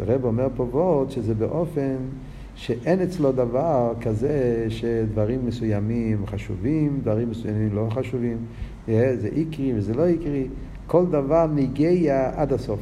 הרב 0.00 0.24
אומר 0.24 0.48
פה 0.56 0.62
וורט 0.62 1.10
שזה 1.10 1.34
באופן 1.34 1.96
שאין 2.56 3.00
אצלו 3.02 3.32
דבר 3.32 3.92
כזה 4.00 4.66
שדברים 4.68 5.46
מסוימים 5.46 6.26
חשובים, 6.26 7.00
דברים 7.02 7.30
מסוימים 7.30 7.74
לא 7.74 7.88
חשובים, 7.90 8.36
זה 8.86 9.28
איקרי 9.32 9.72
וזה 9.76 9.94
לא 9.94 10.06
איקרי, 10.06 10.48
כל 10.86 11.06
דבר 11.06 11.46
מגיע 11.54 12.30
עד 12.36 12.52
הסוף. 12.52 12.80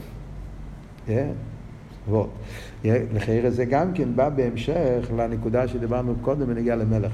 לחייר 2.84 3.50
זה 3.50 3.64
גם 3.64 3.92
כן 3.92 4.16
בא 4.16 4.28
בהמשך 4.28 5.10
לנקודה 5.16 5.68
שדיברנו 5.68 6.14
קודם 6.22 6.46
בנגיע 6.46 6.76
למלך. 6.76 7.12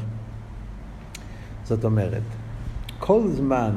זאת 1.64 1.84
אומרת, 1.84 2.22
כל 2.98 3.28
זמן 3.28 3.72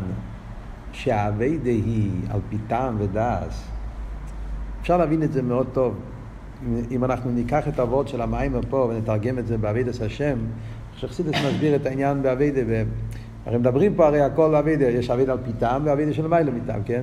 שהעבודה 0.91 1.69
היא 1.69 2.11
על 2.29 2.39
פי 2.49 2.57
טעם 2.67 2.95
ודעת, 2.99 3.63
אפשר 4.81 4.97
להבין 4.97 5.23
את 5.23 5.33
זה 5.33 5.41
מאוד 5.41 5.67
טוב. 5.73 5.95
אם 6.91 7.03
אנחנו 7.03 7.31
ניקח 7.31 7.67
את 7.67 7.79
הוורט 7.79 8.07
של 8.07 8.21
המאמר 8.21 8.55
פה 8.69 8.87
ונתרגם 8.89 9.39
את 9.39 9.47
זה 9.47 9.57
בעבודת 9.57 10.01
השם, 10.01 10.37
שחסידות 10.97 11.33
מסביר 11.47 11.75
את 11.75 11.85
העניין 11.85 12.21
בעבודה, 12.21 12.61
הרי 13.45 13.57
מדברים 13.57 13.95
פה 13.95 14.07
הרי 14.07 14.21
הכל 14.21 14.55
עבודה, 14.55 14.85
יש 14.85 15.09
עבודה 15.09 15.31
על 15.31 15.37
פי 15.45 15.51
טעם 15.59 15.81
ועבודה 15.85 16.13
של 16.13 16.27
למעלה 16.27 16.51
מטעם, 16.51 16.83
כן? 16.83 17.01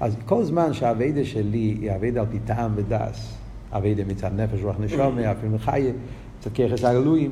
אז 0.00 0.16
כל 0.26 0.44
זמן 0.44 0.72
שהעבודה 0.72 1.24
שלי 1.24 1.58
היא 1.58 1.94
עבודה 1.94 2.20
על 2.20 2.26
פי 2.30 2.38
טעם 2.38 2.72
ודעת, 2.74 3.34
עבודה 3.72 4.04
מצד 4.04 4.30
נפש 4.36 4.62
רוח 4.62 4.76
נשמה, 4.80 5.30
אפילו 5.32 5.52
חיה, 5.52 5.92
מצד 6.38 6.50
ככס 6.50 6.84
הגלויים, 6.84 7.30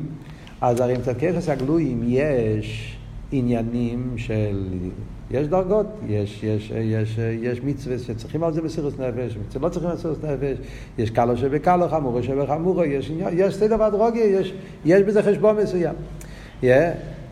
אז 0.61 0.81
הרי 0.81 0.99
מצד 0.99 1.17
ככס 1.17 1.49
הגלויים 1.49 2.01
יש 2.05 3.00
עניינים 3.33 4.13
של... 4.17 4.67
יש 5.31 5.49
דרגות, 5.49 5.87
יש, 6.09 6.43
יש, 6.43 6.73
יש, 6.77 7.19
יש 7.19 7.63
מצווה 7.63 7.99
שצריכים 7.99 8.45
על 8.45 8.53
זה 8.53 8.63
בסירוס 8.63 8.95
נפש, 8.99 9.37
לא 9.61 9.69
צריכים 9.69 9.91
על 9.91 9.97
סירוס 9.97 10.19
נפש, 10.19 10.59
יש 10.99 11.11
קלו 11.11 11.37
שבקלו, 11.37 11.89
חמורו 11.89 12.23
שבחמורו, 12.23 12.85
יש, 12.85 13.13
יש 13.33 13.55
שתי 13.55 13.69
דבר 13.69 14.09
יש, 14.15 14.55
יש 14.85 15.03
בזה 15.03 15.23
חשבון 15.23 15.57
מסוים. 15.57 15.95
Yeah. 16.63 16.67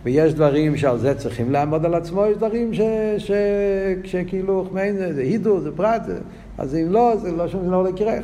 ויש 0.04 0.34
דברים 0.34 0.76
שעל 0.76 0.98
זה 0.98 1.14
צריכים 1.14 1.52
לעמוד 1.52 1.84
על 1.84 1.94
עצמו, 1.94 2.26
יש 2.26 2.36
דברים 2.36 2.74
ש, 2.74 2.80
ש, 3.18 3.30
שכאילו, 4.04 4.68
זה, 4.96 5.20
הידור, 5.22 5.60
זה 5.60 5.70
פרט, 5.76 6.02
אז 6.58 6.74
אם 6.74 6.92
לא, 6.92 7.16
זה 7.16 7.32
לא 7.32 7.48
שום 7.48 7.66
דבר 7.66 7.82
לא 7.82 7.88
יקרה. 7.88 8.14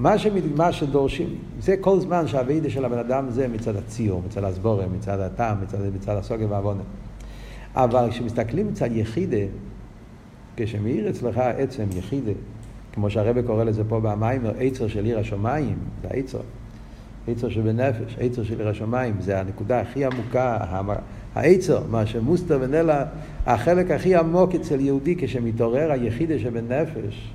מה, 0.00 0.18
שמת, 0.18 0.42
מה 0.56 0.72
שדורשים, 0.72 1.28
זה 1.60 1.76
כל 1.80 2.00
זמן 2.00 2.28
שהאביידה 2.28 2.70
של 2.70 2.84
הבן 2.84 2.98
אדם 2.98 3.30
זה 3.30 3.48
מצד 3.48 3.76
הציור, 3.76 4.22
מצד 4.26 4.44
הסבורם, 4.44 4.92
מצד 4.92 5.20
הטעם, 5.20 5.60
מצד, 5.62 5.78
מצד 5.94 6.16
הסוגר 6.16 6.46
והעוונה. 6.50 6.82
אבל 7.74 8.10
כשמסתכלים 8.10 8.68
מצד 8.68 8.88
יחידה, 8.92 9.36
כשמאיר 10.56 11.10
אצלך 11.10 11.38
עצם 11.38 11.84
יחידה, 11.96 12.32
כמו 12.92 13.10
שהרבא 13.10 13.42
קורא 13.42 13.64
לזה 13.64 13.82
פה 13.88 14.00
במיימר, 14.00 14.52
עצר 14.58 14.88
של 14.88 15.04
עיר 15.04 15.18
השמיים, 15.18 15.78
זה 16.02 16.08
העצר. 16.10 16.40
עצר 17.28 17.48
שבנפש, 17.48 18.16
עצר 18.20 18.42
של 18.42 18.60
עיר 18.60 18.68
השמיים, 18.68 19.14
זה 19.20 19.40
הנקודה 19.40 19.80
הכי 19.80 20.04
עמוקה, 20.04 20.58
העצר, 21.34 21.82
מה 21.90 22.06
שמוסתר 22.06 22.58
ונלה, 22.60 23.04
החלק 23.46 23.90
הכי 23.90 24.14
עמוק 24.14 24.54
אצל 24.54 24.80
יהודי 24.80 25.14
כשמתעורר 25.18 25.92
היחידה 25.92 26.38
שבנפש. 26.38 27.32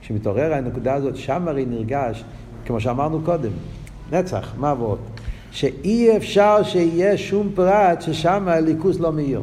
כשמתעורר 0.00 0.54
הנקודה 0.54 0.94
הזאת, 0.94 1.16
שם 1.16 1.48
הרי 1.48 1.66
נרגש, 1.66 2.24
כמו 2.66 2.80
שאמרנו 2.80 3.20
קודם, 3.24 3.50
נצח, 4.12 4.54
מה 4.56 4.70
עבוד? 4.70 4.98
שאי 5.50 6.16
אפשר 6.16 6.62
שיהיה 6.62 7.16
שום 7.16 7.50
פרט 7.54 8.02
ששם 8.02 8.48
הליכוס 8.48 9.00
לא 9.00 9.12
מאיר. 9.12 9.42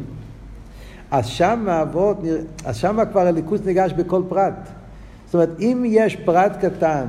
אז 1.12 1.26
שם 1.28 1.68
אבות, 1.70 2.18
אז 2.66 2.78
שם 2.78 2.98
כבר 3.12 3.22
הליכוס 3.28 3.62
ניגש 3.66 3.94
בכל 3.94 4.22
פרט. 4.30 4.70
זאת 5.26 5.34
אומרת, 5.34 5.60
אם 5.60 5.84
יש 5.86 6.16
פרט 6.16 6.66
קטן, 6.66 7.06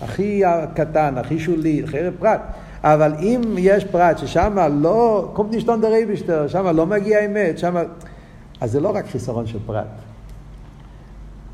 הכי 0.00 0.42
קטן, 0.74 1.18
הכי 1.18 1.38
שולי, 1.38 1.82
הכי 1.84 1.96
פרט, 2.18 2.40
אבל 2.82 3.14
אם 3.20 3.40
יש 3.58 3.84
פרט 3.84 4.18
ששם 4.18 4.58
לא, 4.72 5.30
קומט 5.32 5.54
נשתון 5.54 5.80
דרי 5.80 6.06
בשטר, 6.06 6.48
שם 6.48 6.66
לא 6.66 6.86
מגיע 6.86 7.24
אמת, 7.24 7.58
שם... 7.58 7.76
אז 8.60 8.72
זה 8.72 8.80
לא 8.80 8.88
רק 8.94 9.06
חיסרון 9.06 9.46
של 9.46 9.58
פרט. 9.66 10.05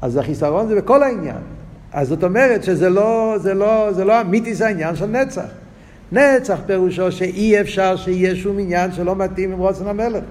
אז 0.02 0.16
החיסרון 0.16 0.68
זה 0.68 0.76
בכל 0.76 1.02
העניין. 1.02 1.37
אז 1.92 2.09
זאת 2.09 2.25
אומרת 2.25 2.64
שזה 2.64 2.90
לא, 2.90 3.35
זה 3.38 3.54
לא, 3.54 3.92
זה 3.92 4.04
לא 4.04 4.21
אמיתי, 4.21 4.54
זה 4.54 4.66
העניין 4.66 4.97
של 4.97 5.06
נצח. 5.06 5.47
נצח 6.12 6.59
פירושו 6.66 7.12
שאי 7.12 7.61
אפשר 7.61 7.97
שיהיה 7.97 8.37
שום 8.37 8.59
עניין 8.59 8.92
שלא 8.92 9.16
מתאים 9.16 9.52
עם 9.52 9.59
רוצן 9.59 9.87
המלך. 9.87 10.25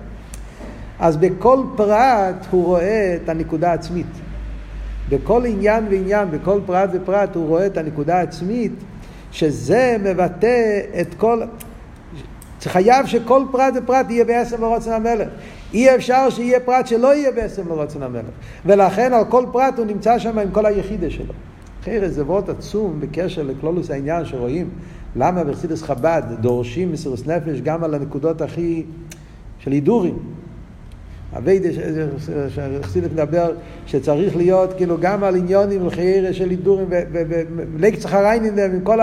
אז 0.99 1.17
בכל 1.17 1.63
פרט 1.75 2.45
הוא 2.51 2.65
רואה 2.65 3.17
את 3.23 3.29
הנקודה 3.29 3.71
העצמית. 3.71 4.05
בכל 5.09 5.45
עניין 5.45 5.87
ועניין, 5.89 6.31
בכל 6.31 6.59
פרט 6.65 6.89
ופרט 6.93 7.35
הוא 7.35 7.47
רואה 7.47 7.65
את 7.65 7.77
הנקודה 7.77 8.17
העצמית, 8.17 8.73
שזה 9.31 9.97
מבטא 10.03 10.79
את 11.01 11.13
כל... 11.17 11.41
חייב 12.69 13.05
שכל 13.05 13.43
פרט 13.51 13.73
ופרט 13.77 14.05
יהיה 14.09 14.25
בעצם 14.25 14.57
ברוצן 14.57 14.91
המלך. 14.91 15.27
אי 15.73 15.95
אפשר 15.95 16.29
שיהיה 16.29 16.59
פרט 16.59 16.87
שלא 16.87 17.15
יהיה 17.15 17.31
בעצם 17.31 17.63
ברוצן 17.63 18.03
המלך. 18.03 18.31
ולכן 18.65 19.13
על 19.13 19.25
כל 19.25 19.45
פרט 19.51 19.77
הוא 19.77 19.85
נמצא 19.85 20.19
שם 20.19 20.39
עם 20.39 20.51
כל 20.51 20.65
היחידה 20.65 21.09
שלו. 21.09 21.33
אחרי 21.81 22.09
זה 22.09 22.23
וורט 22.23 22.49
עצום 22.49 22.99
בקשר 22.99 23.43
לכלולוס 23.43 23.91
העניין 23.91 24.25
שרואים 24.25 24.69
למה 25.15 25.43
בחסידס 25.43 25.83
חב"ד 25.83 26.21
דורשים 26.39 26.91
מסירוס 26.91 27.27
נפש 27.27 27.61
גם 27.61 27.83
על 27.83 27.93
הנקודות 27.93 28.41
הכי 28.41 28.83
של 29.59 29.71
הידורים. 29.71 30.17
אביידה 31.37 31.69
שחסידס 32.49 33.11
מדבר 33.13 33.51
שצריך 33.85 34.35
להיות 34.35 34.73
כאילו 34.73 34.97
גם 34.99 35.23
על 35.23 35.35
עניונים 35.35 35.87
לחיירה 35.87 36.33
של 36.33 36.49
הידורים 36.49 36.87
ולקצח 37.77 38.13
הריינים 38.13 38.57
עם 38.57 38.81
כל 38.83 38.99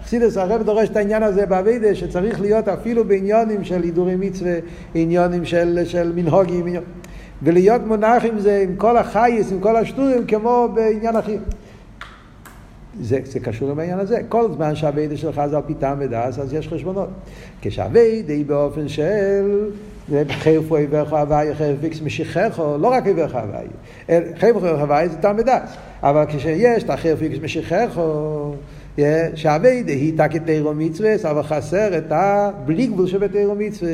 החסידס 0.00 0.36
הרב 0.36 0.62
דורש 0.62 0.88
את 0.88 0.96
העניין 0.96 1.22
הזה 1.22 1.46
באביידה 1.46 1.94
שצריך 1.94 2.40
להיות 2.40 2.68
אפילו 2.68 3.04
בעניונים 3.04 3.64
של 3.64 3.82
הידורי 3.82 4.16
מצווה, 4.16 4.54
עניונים 4.94 5.44
של, 5.44 5.80
של 5.84 6.12
מנהוגים 6.14 6.66
ולהיות 7.42 7.82
מונח 7.86 8.24
עם 8.24 8.38
זה, 8.38 8.64
עם 8.68 8.76
כל 8.76 8.96
החייס, 8.96 9.52
עם 9.52 9.60
כל 9.60 9.76
השטורים 9.76 10.26
כמו 10.26 10.68
בעניין 10.74 11.16
אחר. 11.16 11.36
זה, 13.00 13.18
זה 13.24 13.40
קשור 13.40 13.70
עם 13.70 13.78
העניין 13.78 13.98
הזה. 13.98 14.18
כל 14.28 14.52
זמן 14.52 14.74
שהאביידה 14.74 15.16
שלך 15.16 15.42
זה 15.50 15.56
על 15.56 15.62
פי 15.66 15.74
טעם 15.74 15.98
ודס, 16.00 16.38
אז 16.38 16.54
יש 16.54 16.68
חשבונות. 16.68 17.08
כשהאביידה 17.62 18.32
היא 18.32 18.46
באופן 18.46 18.88
של 18.88 19.68
חרפו 20.30 20.76
עברך 20.76 21.12
הוואי, 21.12 21.54
חרף 21.54 21.76
ויקס 21.80 22.00
משיחךו, 22.00 22.78
לא 22.78 22.88
רק 22.88 23.06
עברך 23.06 23.34
הוואי. 23.34 23.66
חרפו 24.38 24.58
עברך 24.58 24.80
הוואי 24.80 25.08
זה 25.08 25.16
טעם 25.16 25.38
ודס. 25.38 25.76
אבל 26.02 26.24
כשיש 26.28 26.82
את 26.82 26.90
החרף 26.90 27.18
ויקס 27.20 27.38
משיחךו, 27.42 28.54
שהאביידה 29.34 29.92
היא 29.92 30.18
תקתירו 30.18 30.74
מצווה, 30.74 31.14
אבל 31.30 31.42
חסר 31.42 31.98
את 31.98 32.04
הבלי 32.10 32.86
גבול 32.86 33.06
שבתירו 33.06 33.54
מצווה. 33.54 33.90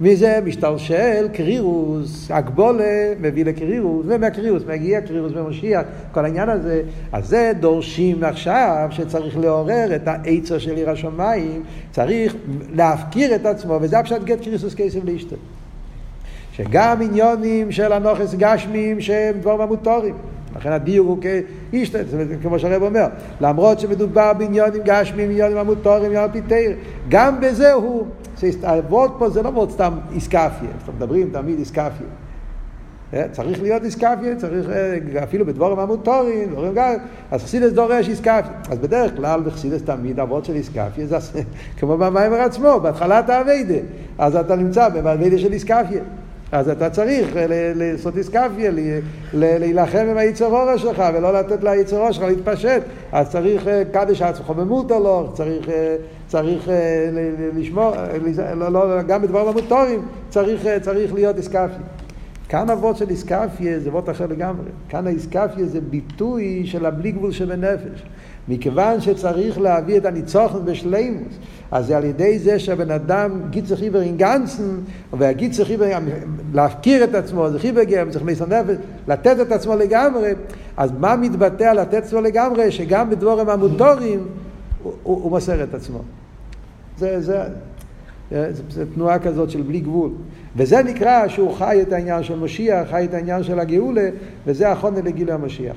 מזה 0.00 0.38
משתלשל 0.44 1.28
קרירוס, 1.32 2.30
הגבולה 2.30 3.12
מביא 3.20 3.44
לקרירוס, 3.44 4.06
ומהקרירוס 4.08 4.62
מגיע 4.68 5.00
קרירוס 5.00 5.32
במשיח, 5.32 5.82
כל 6.12 6.24
העניין 6.24 6.48
הזה. 6.48 6.82
אז 7.12 7.28
זה 7.28 7.52
דורשים 7.60 8.24
עכשיו 8.24 8.88
שצריך 8.90 9.38
לעורר 9.38 9.96
את 9.96 10.08
העצר 10.08 10.58
של 10.58 10.76
עיר 10.76 10.90
השמיים, 10.90 11.62
צריך 11.90 12.36
להפקיר 12.74 13.34
את 13.34 13.46
עצמו, 13.46 13.78
וזה 13.80 13.98
הפשט 13.98 14.24
גט 14.24 14.40
קריסוס 14.44 14.74
כסף 14.74 15.00
לאשתו. 15.04 15.36
שגם 16.52 17.02
עניונים 17.02 17.72
של 17.72 17.92
הנוכס 17.92 18.34
גשמים 18.34 19.00
שהם 19.00 19.40
דברים 19.40 19.60
המותורים. 19.60 20.14
לכן 20.58 20.72
הדיור 20.72 21.08
הוא 21.08 21.18
כאישתא, 21.70 22.02
כמו 22.42 22.58
שהרב 22.58 22.82
אומר, 22.82 23.06
למרות 23.40 23.80
שמדובר 23.80 24.32
בעניונים 24.32 24.82
גשמים, 24.84 25.30
עניונים 25.30 25.56
המותורים, 25.56 26.04
עניונים 26.04 26.32
פיתר, 26.32 26.72
גם 27.08 27.40
בזה 27.40 27.72
הוא, 27.72 28.06
הוורד 28.62 29.10
פה 29.18 29.30
זה 29.30 29.42
לא 29.42 29.48
וורד 29.48 29.70
סתם 29.70 29.92
איסקפיה, 30.12 30.68
אנחנו 30.78 30.92
מדברים 30.92 31.30
תמיד 31.32 31.58
איסקפיה. 31.58 32.06
צריך 33.32 33.62
להיות 33.62 33.84
איסקפיה, 33.84 34.36
צריך 34.36 34.68
אפילו 35.22 35.46
בדבורים 35.46 35.78
המותורים, 35.78 36.50
דבורים 36.50 36.74
גם, 36.74 36.94
אז 37.30 37.42
חסידס 37.42 37.72
דורש 37.72 38.08
איסקפיה. 38.08 38.52
אז 38.70 38.78
בדרך 38.78 39.16
כלל 39.16 39.40
בחסידס 39.40 39.82
תמיד 39.82 40.20
אבות 40.20 40.44
של 40.44 40.54
איסקפיה 40.54 41.06
זה 41.06 41.16
כמו 41.78 41.98
במיימר 41.98 42.40
עצמו, 42.40 42.80
בהתחלת 42.82 43.30
האביידה. 43.30 43.78
אז 44.18 44.36
אתה 44.36 44.56
נמצא 44.56 44.88
באביידה 44.88 45.38
של 45.38 45.52
איסקפיה. 45.52 46.02
אז 46.52 46.68
אתה 46.68 46.90
צריך 46.90 47.28
לעשות 47.74 48.16
איסקפיה, 48.16 48.70
להילחם 49.32 50.06
עם 50.10 50.16
היצר 50.16 50.46
אורה 50.46 50.78
שלך 50.78 51.02
ולא 51.14 51.32
לתת 51.32 51.64
ליצר 51.64 51.96
אורה 51.96 52.12
שלך 52.12 52.24
להתפשט. 52.24 52.82
אז 53.12 53.30
צריך 53.30 53.68
קדש 53.92 54.22
עצמך 54.22 54.50
במותו 54.50 54.98
לו, 55.00 55.30
צריך, 55.34 55.68
צריך 56.26 56.70
לשמור, 57.56 57.94
לא, 58.56 58.72
לא, 58.72 59.02
גם 59.02 59.22
בדברים 59.22 59.48
המוטורים 59.48 60.02
צריך, 60.28 60.66
צריך 60.82 61.14
להיות 61.14 61.36
איסקפיה. 61.36 61.78
כאן 62.48 62.70
אבות 62.70 62.96
של 62.96 63.10
איסקפיה 63.10 63.80
זה 63.80 63.88
אבות 63.88 64.10
אחר 64.10 64.26
לגמרי. 64.26 64.66
כאן 64.88 65.06
האיסקפיה 65.06 65.66
זה 65.66 65.80
ביטוי 65.80 66.62
של 66.66 66.86
הבלי 66.86 67.12
גבול 67.12 67.32
שבנפש. 67.32 68.02
מכיוון 68.48 69.00
שצריך 69.00 69.60
להביא 69.60 69.96
את 69.96 70.04
הניצוחן 70.04 70.64
בשלימוס, 70.64 71.34
אז 71.70 71.86
זה 71.86 71.96
על 71.96 72.04
ידי 72.04 72.38
זה 72.38 72.58
שהבן 72.58 72.90
אדם 72.90 73.40
גיצר 73.50 73.76
חיבר 73.76 74.00
עם 74.00 74.16
גנצן, 74.16 74.76
והגיצר 75.12 75.64
חיבר, 75.64 75.86
להכיר 76.52 77.04
את 77.04 77.14
עצמו, 77.14 77.50
זה 77.50 77.58
חיבר 77.58 77.82
גרם, 77.82 78.10
צריך 78.10 78.24
נפש, 78.24 78.76
לתת 79.08 79.36
את 79.40 79.52
עצמו 79.52 79.76
לגמרי, 79.76 80.32
אז 80.76 80.90
מה 80.98 81.16
מתבטא 81.16 81.64
לתת 81.64 81.94
את 81.94 82.02
עצמו 82.02 82.20
לגמרי? 82.20 82.70
שגם 82.70 83.10
בדבורים 83.10 83.48
המוטורים 83.48 84.26
הוא, 84.82 84.92
הוא, 85.02 85.22
הוא 85.22 85.30
מוסר 85.30 85.62
את 85.62 85.74
עצמו. 85.74 85.98
זה, 86.98 87.20
זה, 87.20 87.42
זה, 88.30 88.50
זה 88.70 88.84
תנועה 88.94 89.18
כזאת 89.18 89.50
של 89.50 89.62
בלי 89.62 89.80
גבול. 89.80 90.10
וזה 90.56 90.82
נקרא 90.82 91.28
שהוא 91.28 91.54
חי 91.54 91.78
את 91.82 91.92
העניין 91.92 92.22
של 92.22 92.38
משיח, 92.38 92.90
חי 92.90 93.04
את 93.04 93.14
העניין 93.14 93.42
של 93.42 93.58
הגאולה, 93.58 94.08
וזה 94.46 94.72
החונה 94.72 95.00
לגילוי 95.00 95.34
המשיח. 95.34 95.76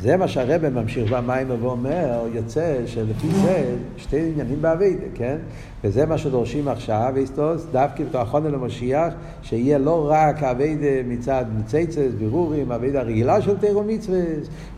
זה 0.00 0.16
מה 0.16 0.28
שהרבא 0.28 0.68
ממשיך 0.70 1.12
במים 1.12 1.46
ואומר, 1.62 2.26
יוצא 2.32 2.76
שלפי 2.86 3.26
זה 3.28 3.76
שתי 3.96 4.30
עניינים 4.32 4.62
באביידה, 4.62 5.04
כן? 5.14 5.36
וזה 5.84 6.06
מה 6.06 6.18
שדורשים 6.18 6.68
עכשיו, 6.68 7.12
ואיסטוס, 7.14 7.66
דווקא 7.72 8.02
החונה 8.14 8.48
למשיח, 8.48 9.14
שיהיה 9.42 9.78
לא 9.78 10.06
רק 10.10 10.42
אביידה 10.42 11.08
מצד 11.08 11.44
ניצייצס, 11.56 12.12
בירורים, 12.18 12.72
אביידה 12.72 13.02
רגילה 13.02 13.42
של 13.42 13.56
תירו 13.56 13.84
מצווה, 13.84 14.20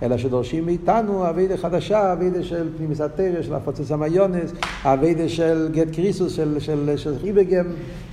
אלא 0.02 0.16
שדורשים 0.16 0.66
מאיתנו 0.66 1.28
אביידה 1.28 1.56
חדשה, 1.56 2.12
אביידה 2.12 2.42
של 2.42 2.68
פנימיס 2.76 3.00
התרא, 3.00 3.42
של 3.42 3.54
הפוצץ 3.54 3.90
המיונס, 3.90 4.52
אביידה 4.84 5.28
של 5.28 5.68
גט 5.72 5.94
קריסוס, 5.94 6.32
של, 6.32 6.60
של, 6.60 6.96
של 6.96 7.18
חיבגם, 7.18 7.66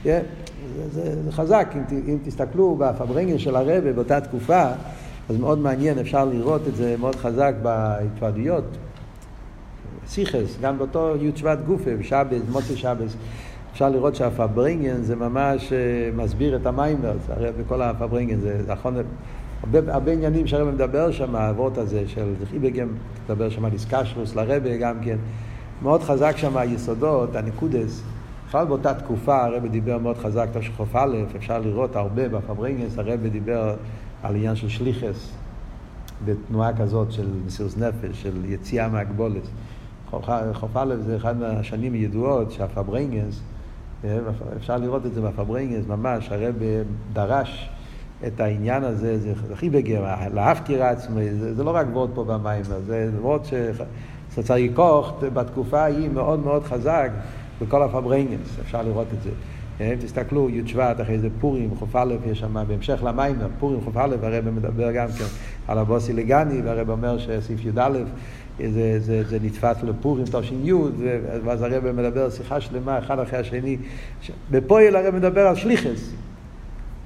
yeah. 0.04 0.08
זה, 0.76 0.90
זה, 0.92 1.24
זה 1.24 1.32
חזק, 1.32 1.74
אם, 1.76 2.00
אם 2.08 2.18
תסתכלו 2.24 2.76
בפברנגל 2.76 3.38
של 3.38 3.56
הרבה 3.56 3.92
באותה 3.92 4.22
תקופה, 4.22 4.66
אז 5.30 5.38
מאוד 5.38 5.60
מעניין, 5.60 6.00
אפשר 6.00 6.25
לראות 6.25 6.68
את 6.68 6.75
זה 6.75 6.96
מאוד 7.00 7.15
חזק 7.15 7.53
בהתוועדויות. 7.62 8.63
סיכס, 10.08 10.58
גם 10.62 10.77
באותו 10.77 11.15
י' 11.22 11.32
שבט 11.36 11.60
גופה, 11.65 11.96
בשבס, 12.00 12.42
מוצא 12.51 12.75
שבס, 12.75 13.15
אפשר 13.71 13.89
לראות 13.89 14.15
שהפברינגן 14.15 15.02
זה 15.02 15.15
ממש 15.15 15.74
אה, 15.74 15.78
מסביר 16.15 16.56
את 16.56 16.65
המיימר, 16.65 17.13
הרי 17.30 17.52
בכל 17.52 17.82
הפברינגן 17.82 18.39
זה 18.39 18.62
נכון, 18.67 18.95
הרבה, 19.63 19.93
הרבה 19.93 20.12
עניינים 20.12 20.48
שהרבא 20.48 20.71
מדבר 20.71 21.12
שם, 21.12 21.36
האבות 21.36 21.78
הזה 21.78 22.04
של 22.08 22.34
חיבגם, 22.52 22.88
מדבר 23.26 23.50
שם 23.50 23.65
על 23.65 23.71
איסקשרוס 23.74 24.36
לרבה 24.36 24.78
גם 24.78 24.95
כן, 25.02 25.17
מאוד 25.82 26.04
חזק 26.04 26.38
שם 26.38 26.58
היסודות, 26.58 27.36
הנקודס, 27.36 28.04
בכלל 28.54 28.66
באותה 28.66 28.94
תקופה 28.94 29.46
הרבי 29.46 29.70
דיבר 29.70 29.98
מאוד 29.98 30.18
חזק, 30.18 30.48
תשכ"א, 30.54 31.06
אפשר 31.36 31.60
לראות 31.60 31.96
הרבה 31.96 32.30
בפברינגנס, 32.30 32.98
הרבי 32.98 33.30
דיבר 33.30 33.76
על 34.24 34.36
עניין 34.36 34.56
של 34.56 34.70
שליחס, 34.70 35.32
בתנועה 36.26 36.78
כזאת 36.78 37.12
של 37.12 37.28
מסירות 37.46 37.78
נפש, 37.78 38.22
של 38.22 38.46
יציאה 38.46 38.89
מהגבולת. 38.89 39.42
חוף 40.54 40.78
א' 40.78 40.96
זה 41.06 41.16
אחד 41.16 41.38
מהשנים 41.38 41.94
הידועות 41.94 42.52
שהפברנגנס, 42.52 43.42
אפשר 44.58 44.78
לראות 44.78 45.06
את 45.06 45.13
זה 45.13 45.22
בפברנגנס 45.22 45.88
ממש, 45.88 46.32
הרב 46.32 46.56
דרש 47.13 47.70
את 48.28 48.39
העניין 48.39 48.84
הזה, 48.84 49.20
זה 49.20 49.34
הכי 49.54 49.70
בגר, 49.70 50.06
להפקיר 50.34 50.84
עצמי, 50.84 51.34
זה, 51.34 51.56
זה 51.56 51.63
לא 51.63 51.76
רק 51.76 51.88
וורד 51.92 52.10
פה 52.16 52.24
במים, 52.24 52.63
זה 52.63 53.10
וורד 53.22 53.42
שצריך 54.34 54.72
כוח 54.76 55.13
בתקופה 55.34 55.80
ההיא 55.80 56.10
מאוד 56.10 56.39
מאוד 56.39 56.63
חזק 56.63 57.10
בכל 57.63 57.84
הפברנגנס, 57.84 58.60
אפשר 58.62 58.82
לראות 58.82 59.08
את 59.13 59.23
זה. 59.23 59.30
אם 59.82 59.95
תסתכלו, 59.95 60.49
י' 60.49 60.67
שבט, 60.67 61.02
אחרי 61.02 61.19
זה 61.19 61.28
פורים, 61.39 61.69
חוף 61.80 61.95
א', 61.95 62.13
יש 62.32 62.39
שם, 62.39 62.63
בהמשך 62.67 63.04
למים, 63.04 63.36
פורים, 63.60 63.82
חוף 63.82 63.97
א', 63.97 64.15
הרב 64.21 64.49
מדבר 64.49 64.91
גם 64.91 65.08
כן 65.08 65.26
על 65.67 65.78
הבוסי 65.78 66.13
לגני, 66.13 66.62
והרב 66.62 66.89
אומר 66.89 67.17
שסעיף 67.17 67.65
י"א, 67.65 67.89
זה, 68.60 68.99
זה, 68.99 69.23
זה 69.23 69.38
נתפס 69.41 69.84
לפורים 69.84 70.26
תש"י, 70.26 70.73
ואז 71.45 71.62
הרב 71.62 71.91
מדבר 71.91 72.30
שיחה 72.30 72.62
שלמה, 72.62 72.99
אחד 72.99 73.19
אחרי 73.19 73.39
השני. 73.39 73.78
בפועל 74.52 74.95
הרב 74.95 75.15
מדבר 75.15 75.47
על 75.47 75.56
שליחס, 75.56 76.12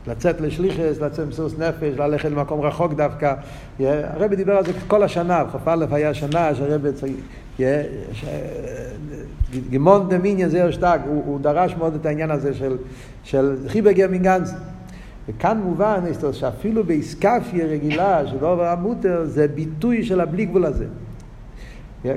לצאת 0.08 0.42
לשליחס, 0.42 1.00
לצאת 1.02 1.20
למסוס 1.20 1.60
נפש, 1.60 1.98
ללכת 1.98 2.30
למקום 2.30 2.62
רחוק 2.62 2.94
דווקא. 2.94 3.34
הרב 3.80 4.34
דיבר 4.34 4.54
על 4.54 4.66
זה 4.66 4.72
כל 4.88 5.04
השנה, 5.04 5.44
חוף 5.52 5.68
א' 5.68 5.86
היה 5.92 6.14
שנה 6.14 6.56
שהרב 6.56 6.86
גימון 9.70 10.10
דמיניה 10.10 10.50
זה 10.50 10.72
שטג, 10.72 11.00
הוא, 11.06 11.40
דרש 11.40 11.76
מאוד 11.76 11.96
את 11.96 12.06
העניין 12.06 12.32
הזה 12.32 12.54
של, 12.54 12.78
של 13.24 13.56
חיבגר 13.68 14.08
מגנץ. 14.12 14.52
וכאן 15.30 15.58
מובן 15.58 16.00
שאפילו 16.32 16.84
באיסקפיה 16.84 17.66
רגילה 17.66 18.28
של 18.28 18.46
עובר 18.46 18.66
המוטר 18.66 19.26
זה 19.26 19.48
ביטוי 19.48 20.04
של 20.04 20.22
הבלי 20.22 20.46
גבול 20.46 20.66
הזה. 20.66 20.86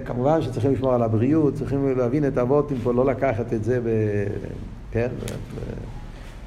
כמובן 0.04 0.42
שצריכים 0.42 0.72
לשמור 0.72 0.94
על 0.94 1.02
הבריאות, 1.02 1.54
צריכים 1.54 1.98
להבין 1.98 2.26
את 2.26 2.38
אבותים 2.38 2.76
פה, 2.82 2.92
לא 2.92 3.04
לקחת 3.04 3.52
את 3.52 3.64
זה 3.64 3.80
ב... 3.80 3.88
כן? 4.92 5.08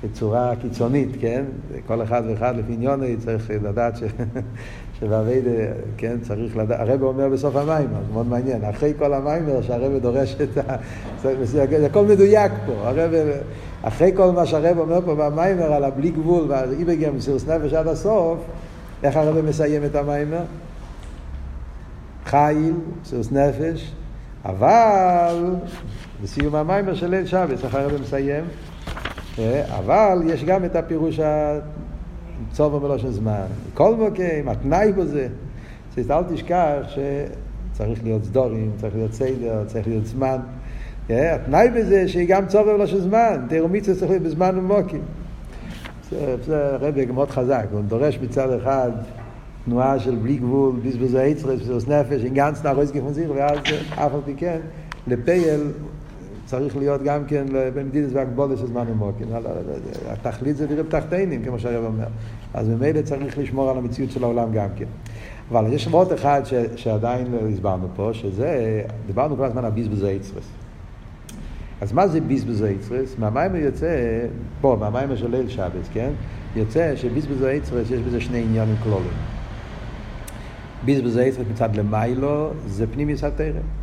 בצורה 0.04 0.54
קיצונית, 0.62 1.10
כן? 1.20 1.44
כל 1.88 2.04
אחד 2.04 2.24
ואחד 2.28 2.56
לפי 2.58 2.74
עניוני 2.74 3.18
צריך 3.18 3.52
לדעת 3.64 3.98
ש... 3.98 4.04
שבאביידה, 5.00 5.50
כן, 5.98 6.18
צריך 6.22 6.58
לדעת, 6.58 6.80
הרב 6.80 7.04
אומר 7.04 7.30
בסוף 7.30 7.56
המים, 7.56 7.88
זה 7.88 8.14
מאוד 8.14 8.28
מעניין, 8.28 8.64
אחרי 8.64 8.94
כל 9.00 9.14
המים 9.14 9.46
שהרב 9.62 9.98
דורש 10.02 10.36
את 10.42 10.58
ה... 10.58 10.76
זה 11.44 11.86
הכל 11.86 12.06
מדויק 12.06 12.52
פה, 12.66 12.74
הרב, 12.74 13.12
אחרי 13.82 14.12
כל 14.16 14.32
מה 14.32 14.46
שהרב 14.46 14.78
אומר 14.78 15.02
פה 15.06 15.16
במיימר 15.16 15.74
על 15.74 15.84
הבלי 15.84 16.10
גבול 16.10 16.46
ועל 16.48 16.72
איבגר 16.72 17.12
מסירוס 17.12 17.48
נפש 17.48 17.74
עד 17.74 17.88
הסוף, 17.88 18.38
איך 19.04 19.18
הרב 19.18 19.46
מסיים 19.46 19.86
את 19.86 19.96
המיימר? 19.96 20.44
חיל, 22.26 22.74
מסירוס 23.02 23.32
נפש, 23.32 23.92
אבל 24.46 25.56
בסיום 26.24 26.56
המיימר 26.56 26.94
של 26.94 27.08
ליל 27.08 27.26
שבת, 27.26 27.64
איך 27.66 27.76
הרב 27.76 28.02
מסיים? 28.02 28.44
אה, 29.40 29.78
אבל 29.78 30.22
יש 30.26 30.44
גם 30.44 30.66
את 30.66 30.76
הפירוש 30.76 31.20
צובר 32.52 32.80
בלושן 32.80 33.12
זמן. 33.12 33.46
כל 33.74 33.96
מוקים, 33.96 34.50
התנאי 34.50 34.92
בזה, 34.92 35.28
אל 36.12 36.24
תשכח 36.24 36.78
שצריך 36.88 38.04
להיות 38.04 38.24
סדורים, 38.24 38.72
צריך 38.78 38.96
להיות 38.96 39.14
סדר, 39.14 39.64
צריך 39.68 39.88
להיות 39.88 40.06
זמן. 40.06 40.38
אה, 41.10 41.36
התנאי 41.36 41.70
בזה 41.70 42.08
שהיא 42.08 42.28
גם 42.28 42.48
צובר 42.48 42.78
בלושן 42.78 43.00
זמן, 43.00 43.46
תראו 43.50 43.68
מיצה 43.68 43.96
צריך 43.96 44.12
להיות 44.12 44.24
בזמן 44.24 44.56
ומוקים. 44.58 45.02
זה 46.46 46.78
רבי 46.80 47.06
מאוד 47.06 47.32
חזק, 47.32 47.66
הוא 47.72 47.82
דורש 47.82 48.20
מצד 48.22 48.52
אחד 48.52 48.92
תנועה 49.66 50.00
של 50.00 50.16
בלי 50.16 50.36
גבול, 50.36 50.76
בזבז 50.84 51.16
העצרס, 51.16 51.60
בזבז 51.60 51.90
נפש, 51.90 52.22
עם 52.24 52.34
גנץ 52.34 52.66
נרויס 52.66 52.92
גפונזיר, 52.92 53.34
ואז 53.36 53.58
אף 53.96 54.14
על 54.14 54.20
פי 54.26 54.34
כן, 54.38 54.60
לפייל 55.08 55.62
צריך 56.54 56.78
להיות 56.78 57.04
גם 57.04 57.26
כן 57.26 57.46
במדידס 57.52 58.10
והגבולס 58.14 58.60
של 58.60 58.68
זמן 58.68 58.86
ומוקין. 58.88 59.28
התכלית 60.08 60.58
זה 60.58 60.68
דרב 60.68 60.86
תחתינים, 60.90 61.44
כמו 61.44 61.60
שהרב 61.60 61.86
אומר. 61.86 62.06
אז 62.54 62.70
ממילא 62.70 63.02
צריך 63.02 63.38
לשמור 63.38 63.70
על 63.70 63.78
המציאות 63.78 64.12
של 64.12 64.24
העולם 64.24 64.52
גם 64.52 64.68
כן. 64.76 64.86
אבל 65.52 65.74
יש 65.74 65.88
עוד 65.88 66.12
אחד 66.12 66.42
ש, 66.46 66.54
שעדיין 66.76 67.32
לא 67.32 67.38
הסברנו 67.50 67.88
פה, 67.96 68.10
שזה, 68.14 68.82
דיברנו 69.08 69.38
כל 69.38 69.46
הזמן 69.46 69.66
על 69.66 69.72
ביזבז 69.72 70.04
היצרס. 70.04 70.48
אז 71.82 71.92
מה 71.92 72.08
זה 72.08 72.22
ביזבז 72.22 72.62
היצרס? 72.62 73.16
מהמים 73.18 73.56
יוצא, 73.56 73.98
פה, 74.62 74.78
מהמים 74.80 75.18
של 75.18 75.32
ליל 75.32 75.50
שבס, 75.50 75.90
כן? 75.94 76.12
יוצא 76.56 76.96
שביזבז 76.96 77.42
היצרס 77.42 77.92
יש 77.92 78.02
בזה 78.02 78.22
שני 78.22 78.42
עניינים 78.42 78.76
כלולים. 78.84 79.14
ביזבז 80.86 81.18
היצרס 81.18 81.46
מצד 81.52 81.76
למיילו 81.76 82.50
זה 82.68 82.88
פנימיוס 82.88 83.24
התרם. 83.24 83.83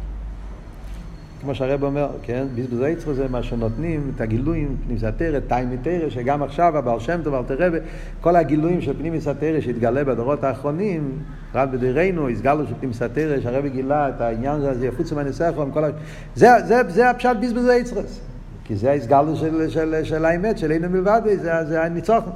כמו 1.40 1.54
שהרב 1.54 1.84
אומר, 1.84 2.08
כן? 2.22 2.46
בזבז 2.54 2.80
היצרו 2.80 3.14
זה 3.14 3.28
מה 3.28 3.42
שנותנים, 3.42 4.12
את 4.16 4.20
הגילויים, 4.20 4.76
פנימיס 4.84 5.04
התרא, 5.04 5.40
תאי 5.40 5.64
מתרא, 5.64 6.08
שגם 6.08 6.42
עכשיו 6.42 6.78
הבעל 6.78 7.00
שם 7.00 7.20
טוב, 7.24 7.34
אלתר 7.34 7.56
רבי, 7.58 7.78
כל 8.20 8.36
הגילויים 8.36 8.80
של 8.80 8.98
פנימיס 8.98 9.28
התרא 9.28 9.60
שהתגלה 9.60 10.04
בדורות 10.04 10.44
האחרונים, 10.44 11.18
רק 11.54 11.68
בדירנו, 11.68 12.28
הסגלנו 12.28 12.66
של 12.66 12.74
פנימיס 12.78 13.02
התרא, 13.02 13.40
שהרבי 13.40 13.70
גילה 13.70 14.08
את 14.08 14.20
העניין 14.20 14.60
הזה, 14.60 14.86
יפוצו 14.86 15.14
מהניסחון, 15.14 15.70
כל 15.72 15.84
ה... 15.84 15.88
זה, 16.34 16.48
זה, 16.66 16.80
זה 16.88 17.10
הפשט 17.10 17.36
בזבז 17.42 17.68
היצרס. 17.68 18.20
כי 18.64 18.76
זה 18.76 18.92
הסגלנו 18.92 19.36
של, 19.36 19.68
של, 19.68 19.68
של, 19.70 20.04
של 20.04 20.24
האמת, 20.24 20.58
של 20.58 20.72
אינו 20.72 20.88
מלבד, 20.88 21.20
זה, 21.24 21.64
זה 21.64 21.84
הניצוחון. 21.84 22.32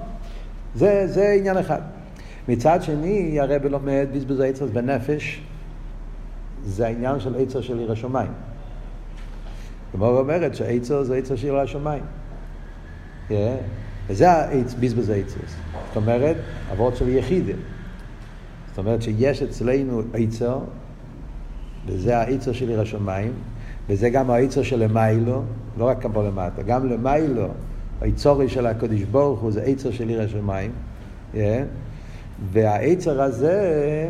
זה, 0.74 1.02
זה 1.06 1.32
עניין 1.38 1.58
אחד. 1.58 1.80
מצד 2.48 2.82
שני, 2.82 3.40
הרבי 3.40 3.68
לומד 3.68 4.06
בזבז 4.12 4.40
היצרס 4.40 4.70
בנפש, 4.70 5.40
זה 6.64 6.86
העניין 6.86 7.20
של 7.20 7.34
עצר 7.38 7.60
של 7.60 7.78
עיר 7.78 7.92
השמיים. 7.92 8.30
הגמרא 9.94 10.18
אומרת 10.18 10.54
שעצר 10.54 11.02
זה 11.02 11.16
עצר 11.16 11.36
של 11.36 11.56
השמיים. 11.56 12.02
Yeah. 13.30 13.32
וזה 14.08 14.28
בזבז 14.80 15.10
עצר. 15.10 15.40
זאת 15.88 15.96
אומרת, 15.96 16.36
אבות 16.72 16.96
של 16.96 17.08
יחידים. 17.08 17.56
זאת 18.68 18.78
אומרת 18.78 19.02
שיש 19.02 19.42
אצלנו 19.42 20.02
עצר, 20.14 20.58
וזה 21.86 22.18
העצר 22.18 22.52
של 22.52 22.68
עיר 22.68 22.80
השמיים, 22.80 23.32
וזה 23.88 24.10
גם 24.10 24.30
העצר 24.30 24.62
של 24.62 24.84
למיילו, 24.84 25.42
לא 25.78 25.84
רק 25.84 26.06
פה 26.12 26.22
למטה, 26.22 26.62
גם 26.62 26.88
למיילו, 26.88 27.48
העצורי 28.00 28.48
של 28.48 28.66
הקדוש 28.66 29.02
ברוך 29.02 29.40
הוא 29.40 29.52
זה 29.52 29.62
עצר 29.62 29.90
של 29.90 30.08
עיר 30.08 30.22
השמיים. 30.22 30.70
Yeah. 31.34 31.36
והעצר 32.52 33.22
הזה, 33.22 34.08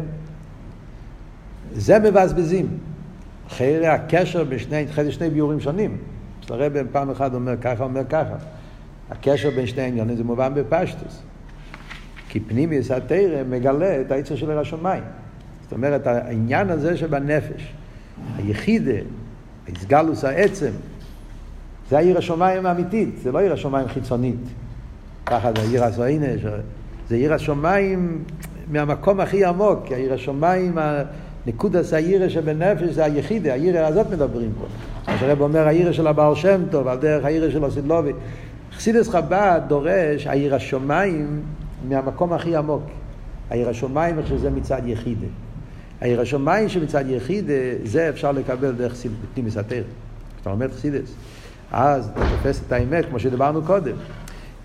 זה 1.73 1.99
מבזבזים. 1.99 2.79
אחרי 3.55 3.87
הקשר 3.87 4.45
בשני, 4.45 4.85
אחרי 4.91 5.13
שני 5.13 5.31
ביורים 5.31 5.61
שונים. 5.61 5.97
אז 6.45 6.51
הרב 6.51 6.73
פעם 6.93 7.11
אחת 7.11 7.35
אומר 7.35 7.57
ככה, 7.61 7.85
אומר 7.85 8.05
ככה. 8.09 8.35
הקשר 9.11 9.51
בין 9.51 9.67
שני 9.67 9.83
העניינים 9.83 10.17
זה 10.17 10.25
מובן 10.25 10.55
בפשטוס. 10.55 11.23
כי 12.29 12.41
פנימיוס 12.41 12.91
התרא 12.91 13.43
מגלה 13.51 14.01
את 14.01 14.13
העצר 14.13 14.37
של 14.37 14.59
השמיים. 14.59 15.03
זאת 15.63 15.73
אומרת, 15.73 16.07
העניין 16.07 16.71
הזה 16.71 16.97
שבנפש, 16.97 17.73
היחידה, 18.37 19.01
הסגלוס 19.69 20.25
העצם, 20.25 20.71
זה 21.91 21.97
העיר 21.97 22.19
השמיים 22.19 22.67
האמיתית, 22.67 23.19
זה 23.23 23.33
לא 23.33 23.39
עיר 23.39 23.53
השמיים 23.53 23.89
חיצונית. 23.89 24.41
ככה 25.27 25.51
זה 25.57 25.63
עיר 25.63 25.85
הסוינש, 25.85 26.43
זה 27.09 27.15
עיר 27.15 27.35
השמיים 27.35 28.25
מהמקום 28.71 29.21
הכי 29.21 29.45
עמוק, 29.45 29.93
העיר 29.93 30.15
השמיים 30.15 30.79
נקודס 31.47 31.93
העירה 31.93 32.31
שבנפש 32.31 32.83
זה 32.83 33.05
היחידה, 33.05 33.53
העירה 33.53 33.87
הזאת 33.87 34.11
מדברים 34.11 34.53
פה. 34.59 34.67
מה 35.13 35.19
שהרב 35.19 35.41
אומר, 35.41 35.67
העירה 35.67 35.93
של 35.93 36.07
הבעל 36.07 36.35
שם 36.35 36.61
טוב, 36.71 36.89
על 36.89 36.99
דרך 36.99 37.25
העירה 37.25 37.51
של 37.51 37.65
הסדלובי. 37.65 38.13
חסידס 38.77 39.09
חב"ד 39.09 39.61
דורש 39.69 40.27
העיר 40.27 40.55
השמיים 40.55 41.43
מהמקום 41.89 42.33
הכי 42.33 42.57
עמוק. 42.57 42.83
העיר 43.51 43.69
השמיים, 43.69 44.19
איך 44.19 44.27
שזה 44.27 44.51
מצד 44.51 44.81
יחידה. 44.87 45.27
העיר 46.01 46.21
השמיים 46.21 46.69
שמצד 46.69 47.05
יחידה, 47.09 47.53
זה 47.85 48.09
אפשר 48.09 48.33
לקבל 48.33 48.73
דרך 48.73 48.95
פנימיס 49.35 49.57
התר. 49.57 49.83
כשאתה 50.37 50.51
לומד 50.51 50.73
חסידס, 50.73 51.15
אז 51.73 52.11
אתה 52.13 52.21
תופס 52.37 52.61
את 52.67 52.73
האמת, 52.73 53.05
כמו 53.07 53.21
שדיברנו 53.21 53.63
קודם. 53.63 53.97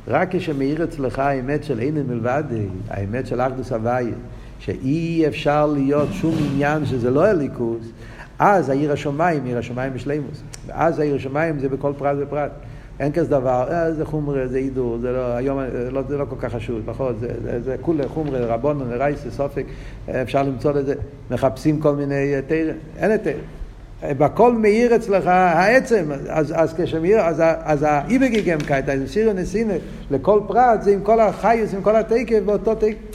רק 0.07 0.35
כשמאיר 0.35 0.83
אצלך 0.83 1.19
האמת 1.19 1.63
של 1.63 1.79
אין 1.79 1.95
מלבד, 2.07 2.43
האמת 2.89 3.27
של 3.27 3.41
אחדוס 3.41 3.71
הוויה, 3.71 4.15
שאי 4.59 5.27
אפשר 5.27 5.65
להיות 5.65 6.09
שום 6.11 6.35
עניין 6.51 6.85
שזה 6.85 7.09
לא 7.09 7.25
הליכוז, 7.25 7.91
אז 8.39 8.69
העיר 8.69 8.91
השמיים, 8.91 9.45
עיר 9.45 9.57
השמיים 9.57 9.93
בשלימוס. 9.93 10.41
ואז 10.67 10.99
העיר 10.99 11.15
השמיים 11.15 11.59
זה 11.59 11.69
בכל 11.69 11.93
פרט 11.97 12.17
ופרט. 12.19 12.51
אין 12.99 13.11
כזה 13.11 13.29
דבר, 13.29 13.67
אה, 13.71 13.93
זה 13.93 14.05
חומרה, 14.05 14.47
זה 14.47 14.57
הידור, 14.57 14.97
זה 15.01 15.11
לא, 15.11 15.35
היום 15.35 15.59
לא, 15.91 16.01
זה 16.07 16.17
לא 16.17 16.25
כל 16.29 16.35
כך 16.39 16.55
חשוב, 16.55 16.79
נכון? 16.85 17.15
זה, 17.19 17.27
זה, 17.43 17.61
זה 17.61 17.75
כולה 17.81 18.07
חומרה, 18.07 18.39
רבונו, 18.39 18.85
רייסה, 18.89 19.31
סופק, 19.31 19.65
אפשר 20.09 20.43
למצוא 20.43 20.79
את 20.79 20.85
זה, 20.85 20.95
מחפשים 21.31 21.79
כל 21.79 21.95
מיני 21.95 22.33
תרא, 22.47 22.71
אין 22.97 23.15
את 23.15 23.23
תרא. 23.23 24.13
בכל 24.17 24.53
מאיר 24.53 24.95
אצלך 24.95 25.27
העצם, 25.27 26.11
אז, 26.29 26.53
אז 26.55 26.73
כשמאיר, 26.77 27.19
אז, 27.19 27.43
אז 27.63 27.85
האיבגיגמקייט, 27.87 28.85
הסירו 28.89 29.33
נסינה, 29.33 29.73
לכל 30.11 30.41
פרט 30.47 30.81
זה 30.81 30.91
עם 30.91 31.01
כל 31.01 31.19
החיוס, 31.19 31.73
עם 31.73 31.81
כל 31.81 31.95
התקף, 31.95 32.39
באותו 32.45 32.75
תקף. 32.75 33.08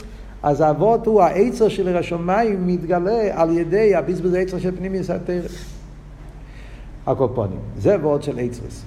אז 0.45 0.61
האבות 0.61 1.05
הוא 1.05 1.21
העצר 1.21 1.69
של 1.69 1.87
עיר 1.87 1.97
השמיים 1.97 2.67
מתגלה 2.67 3.41
על 3.41 3.57
ידי 3.57 3.95
הבזבז 3.95 4.33
העצר 4.33 4.59
של 4.59 4.77
פנימי 4.77 5.03
סתרת. 5.03 5.51
הקופונים. 7.07 7.59
זה 7.77 7.97
ועוד 8.01 8.23
של 8.23 8.39
עצרס. 8.39 8.83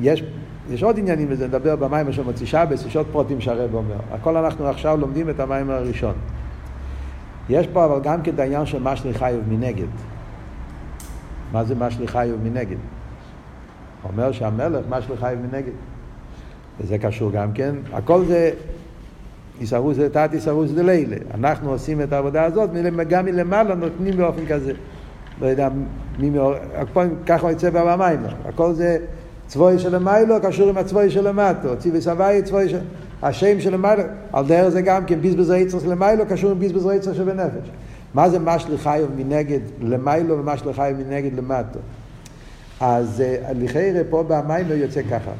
יש, 0.00 0.24
יש 0.70 0.82
עוד 0.82 0.98
עניינים 0.98 1.26
וזה 1.30 1.48
נדבר 1.48 1.76
במים 1.76 2.12
של 2.12 2.22
מוציא 2.22 2.46
שבס, 2.46 2.86
יש 2.86 2.96
עוד 2.96 3.06
פרוטים 3.12 3.40
שהרב 3.40 3.74
אומר. 3.74 3.96
הכל 4.12 4.36
אנחנו 4.36 4.66
עכשיו 4.66 4.96
לומדים 4.96 5.30
את 5.30 5.40
המים 5.40 5.70
הראשון. 5.70 6.14
יש 7.48 7.66
פה 7.66 7.84
אבל 7.84 8.00
גם 8.02 8.22
כן 8.22 8.32
העניין 8.38 8.66
של 8.66 8.82
משלי 8.82 9.14
חיוב 9.14 9.42
מנגד. 9.48 9.88
מה 11.52 11.64
זה 11.64 11.74
משלי 11.74 12.08
חיוב 12.08 12.40
מנגד? 12.42 12.76
אומר 14.04 14.32
שהמלך 14.32 14.84
משלי 14.88 15.16
חיוב 15.16 15.40
מנגד. 15.40 15.72
וזה 16.80 16.98
קשור 16.98 17.32
גם 17.32 17.52
כן. 17.52 17.74
הכל 17.92 18.24
זה 18.24 18.50
איסרוס 19.60 19.96
תת 20.12 20.30
איסרוס 20.32 20.70
דלילה. 20.70 21.16
אנחנו 21.34 21.70
עושים 21.70 22.02
את 22.02 22.12
העבודה 22.12 22.44
הזאת, 22.44 22.70
גם 23.08 23.24
מלמעלה 23.24 23.74
נותנים 23.74 24.16
באופן 24.16 24.46
כזה. 24.46 24.72
לא 25.40 25.46
יודע, 25.46 25.68
מי 26.18 26.30
מאור... 26.30 26.54
ככה 27.26 27.50
יוצא 27.50 27.70
במים. 27.70 28.20
הכל 28.44 28.72
זה 28.72 28.98
צבוי 29.46 29.78
של 29.78 29.94
המיילו 29.94 30.36
קשור 30.42 30.68
עם 30.68 30.78
הצבוי 30.78 31.10
של 31.10 31.26
המטו. 31.26 31.76
ציבי 31.78 32.00
סבי 32.00 32.42
צבוי 32.44 32.68
של... 32.68 32.78
השם 33.22 33.60
של 33.60 33.74
המיילו, 33.74 34.02
על 34.32 34.46
דרך 34.46 34.68
זה 34.68 34.82
גם 34.82 35.04
כן 35.04 35.20
ביזבז 35.20 35.50
היצר 35.50 35.78
של 35.78 35.92
המיילו 35.92 36.24
קשור 36.26 36.50
עם 36.50 36.58
ביזבז 36.58 36.86
היצר 36.86 37.14
שבנפש. 37.14 37.70
מה 38.14 38.28
זה 38.28 38.38
משלי 38.38 38.78
חיוב 38.78 39.10
מנגד 39.16 39.60
למיילו 39.80 40.38
ומשלי 40.38 40.72
חיוב 40.72 40.98
מנגד 40.98 41.36
למטו? 41.36 41.78
אז 42.80 43.22
לכאורה 43.54 44.00
פה 44.10 44.24
במים 44.28 44.68
לא 44.68 44.74
יוצא 44.74 45.02
ככה. 45.10 45.30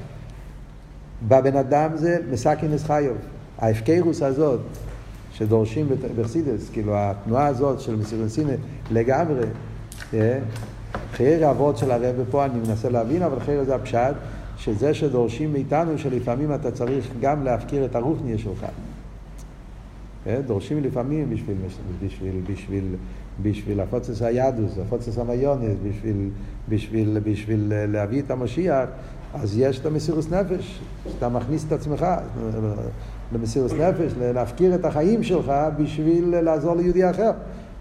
בבן 1.29 1.57
אדם 1.57 1.91
זה 1.95 2.19
מסכינס 2.31 2.85
חיוב. 2.85 3.17
ההפקרוס 3.61 4.23
הזאת, 4.23 4.61
שדורשים 5.33 5.89
בחסידס, 6.17 6.71
כאילו 6.71 6.93
התנועה 6.97 7.47
הזאת 7.47 7.81
של 7.81 7.97
מסירנסינה 7.97 8.53
לגמרי, 8.91 9.45
אה, 10.15 10.39
חייר 11.13 11.51
אבות 11.51 11.77
של 11.79 11.91
הרב 11.91 12.17
פה, 12.31 12.45
אני 12.45 12.59
מנסה 12.59 12.89
להבין, 12.89 13.23
אבל 13.23 13.41
חייר 13.41 13.65
זה 13.65 13.75
הפשט, 13.75 14.15
שזה 14.57 14.95
שדורשים 14.95 15.53
מאיתנו 15.53 15.99
שלפעמים 15.99 16.55
אתה 16.55 16.71
צריך 16.71 17.09
גם 17.21 17.45
להפקיר 17.45 17.85
את 17.85 17.95
הרוחניה 17.95 18.39
שלך. 18.39 18.67
אה, 20.27 20.41
דורשים 20.47 20.83
לפעמים 20.83 21.31
בשביל, 21.31 21.57
בשביל, 22.05 22.41
בשביל, 22.47 22.85
בשביל 23.43 23.81
הפוצץ 23.81 24.23
היהדוס, 24.23 24.73
הפוצץ 24.87 25.19
המיונס, 25.19 25.77
בשביל, 25.89 26.29
בשביל, 26.69 27.19
בשביל 27.25 27.73
להביא 27.89 28.23
את 28.23 28.31
המשיח, 28.31 28.89
אז 29.35 29.59
יש 29.59 29.79
את 29.79 29.87
המסירוס 29.87 30.31
נפש, 30.31 30.81
שאתה 31.13 31.29
מכניס 31.29 31.65
את 31.67 31.73
עצמך, 31.73 32.07
למסירות 33.33 33.73
נפש, 33.73 34.13
להפקיר 34.19 34.75
את 34.75 34.85
החיים 34.85 35.23
שלך 35.23 35.53
בשביל 35.77 36.41
לעזור 36.41 36.75
ליהודי 36.77 37.11
אחר. 37.11 37.31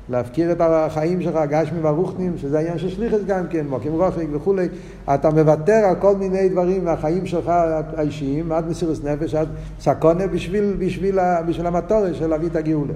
להפקיר 0.09 0.51
את 0.51 0.61
החיים 0.61 1.21
שלך, 1.21 1.39
גשמי 1.49 1.79
ורוחנים, 1.81 2.37
שזה 2.37 2.57
העניין 2.57 2.77
של 2.77 2.89
שליחס 2.89 3.19
גם 3.27 3.47
כן, 3.47 3.67
מוקים 3.67 3.91
רוחק 3.91 4.25
וכולי. 4.31 4.67
אתה 5.13 5.29
מוותר 5.29 5.73
על 5.73 5.95
כל 5.95 6.15
מיני 6.15 6.49
דברים 6.49 6.85
מהחיים 6.85 7.25
שלך 7.25 7.51
האישיים, 7.97 8.51
עד 8.51 8.67
מסירות 8.67 9.03
נפש, 9.03 9.35
עד 9.35 9.47
סקונה 9.79 10.27
בשביל, 10.27 10.75
בשביל, 10.79 11.19
בשביל 11.47 11.67
המטורת 11.67 12.15
של 12.15 12.27
להביא 12.27 12.47
את 12.47 12.55
הגאולה. 12.55 12.93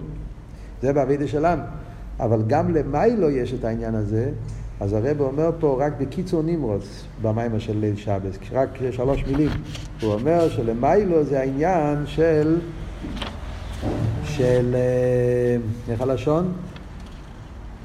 זה 0.81 0.93
בעבידה 0.93 1.27
שלנו. 1.27 1.61
אבל 2.19 2.41
גם 2.47 2.73
למיילו 2.73 3.29
יש 3.29 3.53
את 3.53 3.65
העניין 3.65 3.95
הזה, 3.95 4.29
אז 4.79 4.93
הרב 4.93 5.21
אומר 5.21 5.49
פה 5.59 5.77
רק 5.79 5.93
בקיצור 5.99 6.43
נמרוץ 6.43 7.05
במיימר 7.21 7.59
של 7.59 7.77
ליל 7.77 7.95
שבס, 7.95 8.37
רק 8.51 8.69
שלוש 8.91 9.23
מילים. 9.23 9.49
הוא 10.01 10.13
אומר 10.13 10.49
שלמיילו 10.49 11.23
זה 11.23 11.39
העניין 11.39 12.03
של, 12.05 12.59
של, 14.23 14.75
אה, 14.75 15.57
איך 15.89 16.01
הלשון? 16.01 16.53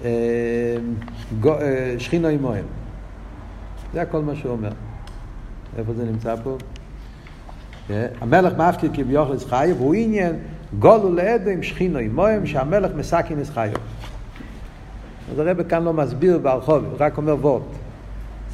אה, 0.04 0.10
אה, 1.46 1.94
שכינו 1.98 2.28
עם 2.28 2.42
מוהם. 2.42 2.64
זה 3.92 4.02
הכל 4.02 4.22
מה 4.22 4.36
שהוא 4.36 4.52
אומר. 4.52 4.70
איפה 5.78 5.94
זה 5.94 6.04
נמצא 6.04 6.34
פה? 6.42 6.56
המלך 8.20 8.52
מפקיד 8.58 8.90
כביכול 8.94 9.38
חייב, 9.48 9.76
הוא 9.78 9.94
עניין 9.94 10.36
גולו 10.78 11.14
לאדם 11.14 11.62
שכינו 11.62 11.98
עמוהם 11.98 12.46
שהמלך 12.46 12.90
מסכן 12.96 13.38
את. 13.40 13.78
אז 15.32 15.38
הרב 15.38 15.62
כאן 15.62 15.84
לא 15.84 15.92
מסביר 15.92 16.38
ברחוב, 16.38 16.84
הוא 16.84 16.96
רק 16.98 17.16
אומר 17.16 17.36
וורט. 17.40 17.62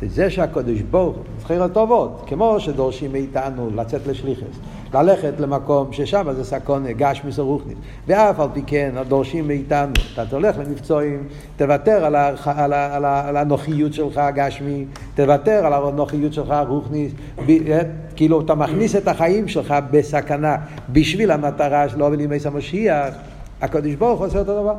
זה 0.01 0.09
זה 0.09 0.31
שהקדוש 0.31 0.81
ברוך 0.81 1.17
הוא, 1.17 1.25
זכיר 1.41 1.63
הטובות, 1.63 2.25
כמו 2.27 2.61
שדורשים 2.61 3.13
מאיתנו 3.13 3.71
לצאת 3.75 4.07
לשליחס, 4.07 4.59
ללכת 4.95 5.33
למקום 5.39 5.93
ששם 5.93 6.33
זה 6.33 6.45
סקונה, 6.45 6.93
גשמיס 6.93 7.39
או 7.39 7.47
רוחניס, 7.47 7.79
ואף 8.07 8.41
על 8.41 8.49
פי 8.53 8.63
כן 8.67 8.95
דורשים 9.09 9.49
מאיתנו, 9.49 9.93
אתה 10.13 10.27
תולך 10.27 10.59
למבצועים, 10.59 11.29
תוותר 11.57 12.05
על, 12.05 12.15
ה, 12.15 12.29
על, 12.45 12.73
ה, 12.73 12.97
על, 12.97 13.05
ה, 13.05 13.29
על 13.29 13.37
הנוחיות 13.37 13.93
שלך 13.93 14.21
גשמי, 14.35 14.85
תוותר 15.15 15.67
על 15.67 15.73
הנוחיות 15.73 16.33
שלך 16.33 16.55
רוחניס, 16.69 17.13
ב, 17.47 17.51
אה, 17.51 17.81
כאילו 18.17 18.41
אתה 18.41 18.55
מכניס 18.55 18.97
את 18.97 19.09
החיים 19.09 19.49
שלך 19.49 19.75
בסכנה 19.91 20.57
בשביל 20.93 21.31
המטרה 21.31 21.89
של 21.89 22.03
אוהל 22.03 22.21
ימי 22.21 22.37
המשיח, 22.45 23.15
הקדוש 23.63 23.95
ברוך 23.95 24.19
הוא 24.19 24.27
עושה 24.27 24.39
אותו 24.39 24.63
דבר. 24.63 24.75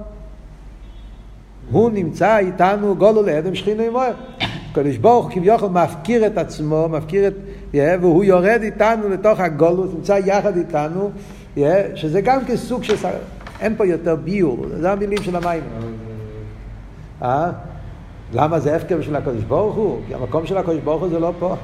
הוא 1.72 1.92
נמצא 1.92 2.38
איתנו 2.38 2.96
גולו 2.96 3.22
לאדם 3.22 3.56
שכינו 3.56 3.84
עמוהם. 3.84 4.14
הקדוש 4.72 4.98
ברוך 4.98 5.30
כביכול 5.32 5.70
מפקיר 5.70 6.28
את 6.28 6.38
עצמו, 6.38 6.90
מפקיר 6.90 7.28
את... 7.28 7.34
והוא 7.74 8.24
יורד 8.24 8.60
איתנו 8.62 9.10
לתוך 9.10 9.40
הגולוס, 9.40 9.94
נמצא 9.94 10.20
יחד 10.26 10.58
איתנו, 10.58 11.12
שזה 11.96 12.22
גם 12.22 12.46
כסוג 12.48 12.84
של... 12.84 12.96
אין 13.62 13.76
פה 13.76 13.86
יותר 13.86 14.16
ביור, 14.16 14.66
זה 14.80 14.92
המילים 14.92 15.22
של 15.22 15.36
המים. 15.36 15.62
אה? 17.22 17.52
למה 18.34 18.60
זה 18.60 18.76
הפקר 18.76 19.02
של 19.02 19.16
הקדוש 19.16 19.44
ברוך 19.44 19.76
הוא? 19.76 20.00
כי 20.08 20.14
המקום 20.14 20.46
של 20.46 20.58
הקדוש 20.58 20.80
ברוך 20.84 21.02
הוא 21.02 21.10
זה 21.10 21.20
לא 21.20 21.34
פה. 21.40 21.56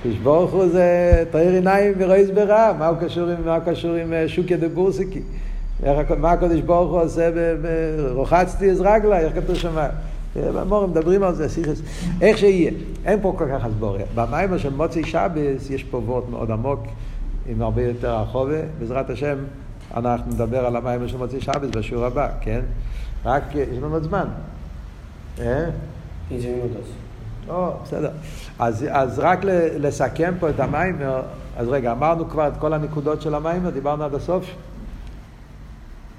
הקדוש 0.00 0.18
ברוך 0.18 0.52
הוא 0.52 0.68
זה 0.68 1.24
תאיר 1.30 1.52
עיניים 1.52 1.92
ורואי 1.98 2.24
ברע, 2.34 2.72
מה 2.78 2.86
הוא 2.86 2.96
קשור 3.00 3.28
עם, 3.28 3.48
הוא 3.82 3.96
עם 3.96 4.12
אה, 4.12 4.28
שוקיה 4.28 4.56
דה 4.56 4.68
בורסיקי? 4.68 5.20
מה 6.18 6.32
הקדוש 6.32 6.60
ברוך 6.60 6.90
הוא 6.90 7.00
עושה, 7.00 7.30
רוחצתי 8.10 8.70
אז 8.70 8.80
רגלה, 8.80 9.18
איך 9.18 9.34
כתוב 9.34 9.56
שם? 9.56 9.86
במורים 10.36 10.90
מדברים 10.90 11.22
על 11.22 11.34
זה, 11.34 11.48
סיכס, 11.48 11.82
איך 12.20 12.38
שיהיה. 12.38 12.70
אין 13.04 13.20
פה 13.22 13.34
כל 13.38 13.44
כך 13.52 13.64
הסבוריה. 13.64 14.06
במיימר 14.14 14.58
של 14.58 14.70
מוצאי 14.70 15.04
שבס 15.04 15.70
יש 15.70 15.84
פה 15.84 15.98
וורט 15.98 16.24
מאוד 16.30 16.50
עמוק, 16.50 16.80
עם 17.46 17.62
הרבה 17.62 17.82
יותר 17.82 18.14
החובה. 18.14 18.60
בעזרת 18.78 19.10
השם, 19.10 19.36
אנחנו 19.96 20.32
נדבר 20.32 20.66
על 20.66 20.76
המיימר 20.76 21.06
של 21.06 21.16
מוצאי 21.16 21.40
שבס 21.40 21.70
בשיעור 21.76 22.04
הבא, 22.04 22.28
כן? 22.40 22.60
רק 23.24 23.42
יש 23.54 23.78
לנו 23.78 23.94
עוד 23.94 24.02
זמן. 24.02 24.26
אה? 25.40 25.64
או, 27.48 27.70
בסדר. 27.84 28.10
אז, 28.58 28.86
אז 28.90 29.18
רק 29.18 29.38
לסכם 29.78 30.34
פה 30.40 30.50
את 30.50 30.60
המיימר, 30.60 31.22
אז 31.56 31.68
רגע, 31.68 31.92
אמרנו 31.92 32.28
כבר 32.28 32.48
את 32.48 32.56
כל 32.58 32.72
הנקודות 32.72 33.22
של 33.22 33.34
המיימר, 33.34 33.70
דיברנו 33.70 34.04
עד 34.04 34.14
הסוף? 34.14 34.44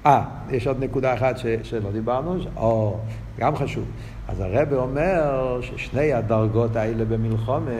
אה, 0.06 0.24
יש 0.50 0.66
עוד 0.66 0.84
נקודה 0.84 1.14
אחת 1.14 1.38
ש, 1.38 1.46
שלא 1.62 1.92
דיברנו, 1.92 2.36
או 2.56 2.96
גם 3.38 3.56
חשוב. 3.56 3.84
אז 4.28 4.40
הרב 4.40 4.72
אומר 4.72 5.60
ששני 5.62 6.12
הדרגות 6.12 6.76
האלה 6.76 7.04
במלחומה, 7.04 7.70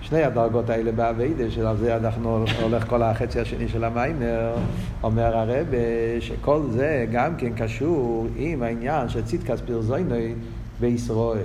שני 0.00 0.22
הדרגות 0.22 0.70
האלה 0.70 0.92
באביידה, 0.92 1.50
שעל 1.50 1.76
זה 1.76 1.96
אנחנו 1.96 2.44
הולך 2.62 2.88
כל 2.88 3.02
החצי 3.02 3.40
השני 3.40 3.68
של 3.68 3.84
המיימר, 3.84 4.54
אומר 5.02 5.36
הרב 5.36 5.66
שכל 6.20 6.62
זה 6.70 7.06
גם 7.12 7.36
כן 7.36 7.52
קשור 7.56 8.26
עם 8.36 8.62
העניין 8.62 9.08
של 9.08 9.24
צדקס 9.24 9.60
פרזוינוי 9.60 10.34
בישראל. 10.80 11.38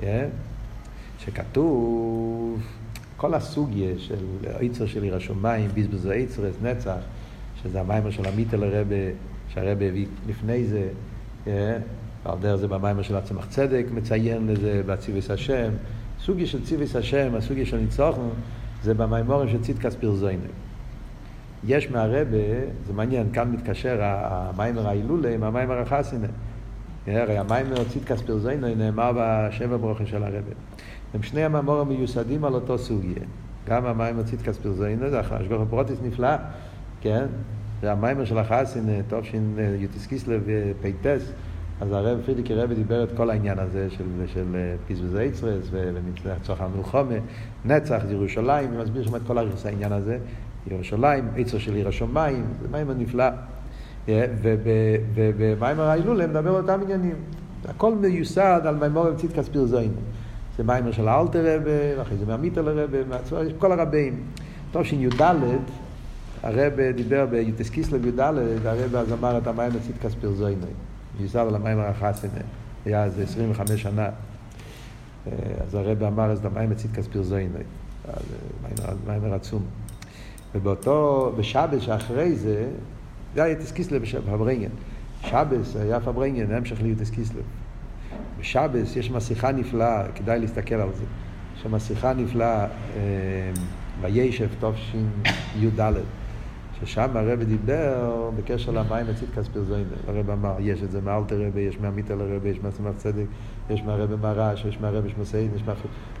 Yeah. 0.00 0.04
שכתוב 1.24 2.60
כל 3.16 3.34
הסוגיה 3.34 3.98
של 3.98 4.24
עיצר 4.58 4.86
של 4.86 5.02
עיר 5.02 5.16
השמיים, 5.16 5.70
בזבז 5.74 6.06
עיצרס, 6.06 6.54
נצח, 6.62 6.96
שזה 7.62 7.80
המיימר 7.80 8.10
של 8.10 8.28
המיטל 8.28 8.64
הרבה, 8.64 8.96
שהרבה 9.48 9.84
הביא 9.84 10.06
לפני 10.28 10.64
זה, 10.64 10.88
אה, 11.46 11.78
ועל 12.24 12.38
דרך 12.40 12.56
זה 12.56 12.68
במיימר 12.68 13.02
של 13.02 13.16
הצמח 13.16 13.46
צדק 13.46 13.86
מציין 13.94 14.46
לזה 14.46 14.82
בציוויס 14.86 15.30
השם. 15.30 15.70
סוגיה 16.20 16.46
של 16.46 16.64
ציוויס 16.64 16.96
השם, 16.96 17.34
הסוגיה 17.34 17.66
של 17.66 17.76
ניצוחנו, 17.76 18.30
זה 18.82 18.94
במיימורים 18.94 19.48
של 19.48 19.62
צדקס 19.62 19.94
פירזוינו. 19.94 20.42
יש 21.66 21.90
מהרבה, 21.90 22.38
זה 22.86 22.92
מעניין, 22.92 23.32
כאן 23.32 23.52
מתקשר 23.52 23.98
המיימר 24.00 24.88
ההילולה 24.88 25.34
עם 25.34 25.42
המיימר 25.42 25.78
החסינה. 25.78 26.26
אה, 27.08 27.22
הרי 27.22 27.38
המיימר 27.38 27.84
צדקס 27.84 28.20
פירזוינו 28.20 28.74
נאמר 28.74 29.12
בשבע 29.16 29.76
ברוכים 29.76 30.06
של 30.06 30.22
הרבה. 30.22 30.52
הם 31.14 31.22
שני 31.22 31.44
המיימורים 31.44 31.88
מיוסדים 31.88 32.44
על 32.44 32.54
אותו 32.54 32.78
סוגיה. 32.78 33.22
גם 33.68 33.86
המיימר 33.86 34.22
צדקס 34.22 34.58
פירזוינו, 34.58 35.10
זה 35.10 35.20
השגוח 35.20 35.60
הפרוטיס 35.60 35.98
נפלא. 36.02 36.28
כן? 37.00 37.26
זה 37.80 37.92
המיימר 37.92 38.24
של 38.24 38.38
החסין, 38.38 39.02
תופשין 39.08 39.58
יוטיס 39.78 40.06
קיסלב 40.06 40.42
פייטס, 40.82 41.32
אז 41.80 41.92
הרב 41.92 42.18
פרידיקי 42.26 42.54
רבי 42.54 42.74
דיבר 42.74 43.04
את 43.04 43.08
כל 43.16 43.30
העניין 43.30 43.58
הזה 43.58 43.90
של, 43.90 44.04
של 44.26 44.74
פיזבוז 44.86 45.16
אייצרס 45.16 45.64
ונצלח 45.70 46.38
צורך 46.42 46.60
המלחומה, 46.60 47.14
נצח, 47.64 48.02
ירושלים, 48.10 48.70
הוא 48.70 48.82
מסביר 48.82 49.02
שם 49.02 49.16
את 49.16 49.20
כל 49.26 49.38
הריס 49.38 49.66
העניין 49.66 49.92
הזה, 49.92 50.18
ירושלים, 50.70 51.28
עצר 51.36 51.58
של 51.58 51.74
עיר 51.74 51.88
השמיים, 51.88 52.44
זה 52.62 52.68
מיימר 52.70 52.94
נפלא. 52.94 53.24
ובמיימר 55.14 55.82
ההילולה 55.82 56.26
מדבר 56.26 56.50
אותם 56.50 56.80
עניינים. 56.82 57.16
הכל 57.68 57.94
מיוסד 57.94 58.60
על 58.64 58.76
מיימורים 58.76 59.16
צדקה 59.16 59.42
ספירזוין. 59.42 59.92
זה 60.56 60.64
מיימר 60.64 60.92
של 60.92 61.08
האלטר 61.08 61.56
רבי, 61.56 61.70
ואחרי 61.98 62.16
זה 62.16 62.26
מהמיטר 62.26 62.62
לרבי, 62.62 62.98
כל 63.58 63.72
הרבים. 63.72 64.20
תשי"ד 64.72 65.22
הרב 66.42 66.72
דיבר 66.96 67.26
ביוטס 67.26 67.70
קיסלב 67.70 68.06
י"ד, 68.06 68.20
הרב 68.20 68.94
אז 68.94 69.12
אמר 69.12 69.38
את 69.38 69.46
המים 69.46 69.70
לצדקס 69.74 70.14
פרזוינוי. 70.20 70.70
מיוסד 71.18 71.38
על 71.38 71.54
המים 71.54 71.78
הרחסנה, 71.78 72.40
היה 72.84 73.04
איזה 73.04 73.22
25 73.22 73.82
שנה. 73.82 74.08
אז 75.60 75.74
הרב 75.74 76.02
אמר 76.02 76.30
אז 76.30 76.38
את 76.38 76.44
המים 76.44 76.70
לצדקס 76.70 77.06
פרזוינוי. 77.06 77.62
מים 79.06 79.32
עצום. 79.32 79.62
ובאותו, 80.54 81.32
בשבס 81.38 81.82
שאחרי 81.82 82.34
זה, 82.34 82.68
זה 83.34 83.42
היה 83.42 83.52
יוטס 83.52 83.72
קיסלב 83.72 84.02
בפברנגן. 84.02 84.70
שבס 85.24 85.76
היה 85.76 86.00
פברנגן, 86.00 86.54
המשך 86.54 86.82
ליוטס 86.82 87.10
קיסלב. 87.10 87.42
בשבס 88.40 88.96
יש 88.96 89.10
מסיכה 89.10 89.52
נפלאה, 89.52 90.04
כדאי 90.14 90.38
להסתכל 90.38 90.74
על 90.74 90.88
זה. 90.94 91.04
יש 91.56 91.66
מסיכה 91.66 92.12
נפלאה, 92.12 92.66
וישב 94.00 94.48
תשי"ד. 94.60 95.92
ששם 96.84 97.10
הרב 97.14 97.42
דיבר 97.42 98.30
בקשר 98.36 98.72
למים 98.72 99.06
הצדקס 99.10 99.48
פרזוינה. 99.48 99.96
הרב 100.08 100.30
אמר, 100.30 100.54
יש 100.60 100.82
את 100.82 100.90
זה 100.90 101.00
מאלתר 101.00 101.46
רבי, 101.46 101.60
יש 101.60 101.80
מהמיטה 101.80 102.14
לרבי, 102.14 102.48
יש 102.48 102.60
מהסמך 102.62 102.96
צדק, 102.96 103.24
יש 103.70 103.82
מהרבי 103.82 104.14
מרש, 104.16 104.64
יש 104.64 104.80
מהרבי 104.80 105.08
שמוסיין, 105.08 105.50
יש 105.56 105.62
מה... 105.66 105.72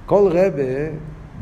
כל 0.06 0.30
רבי 0.32 0.96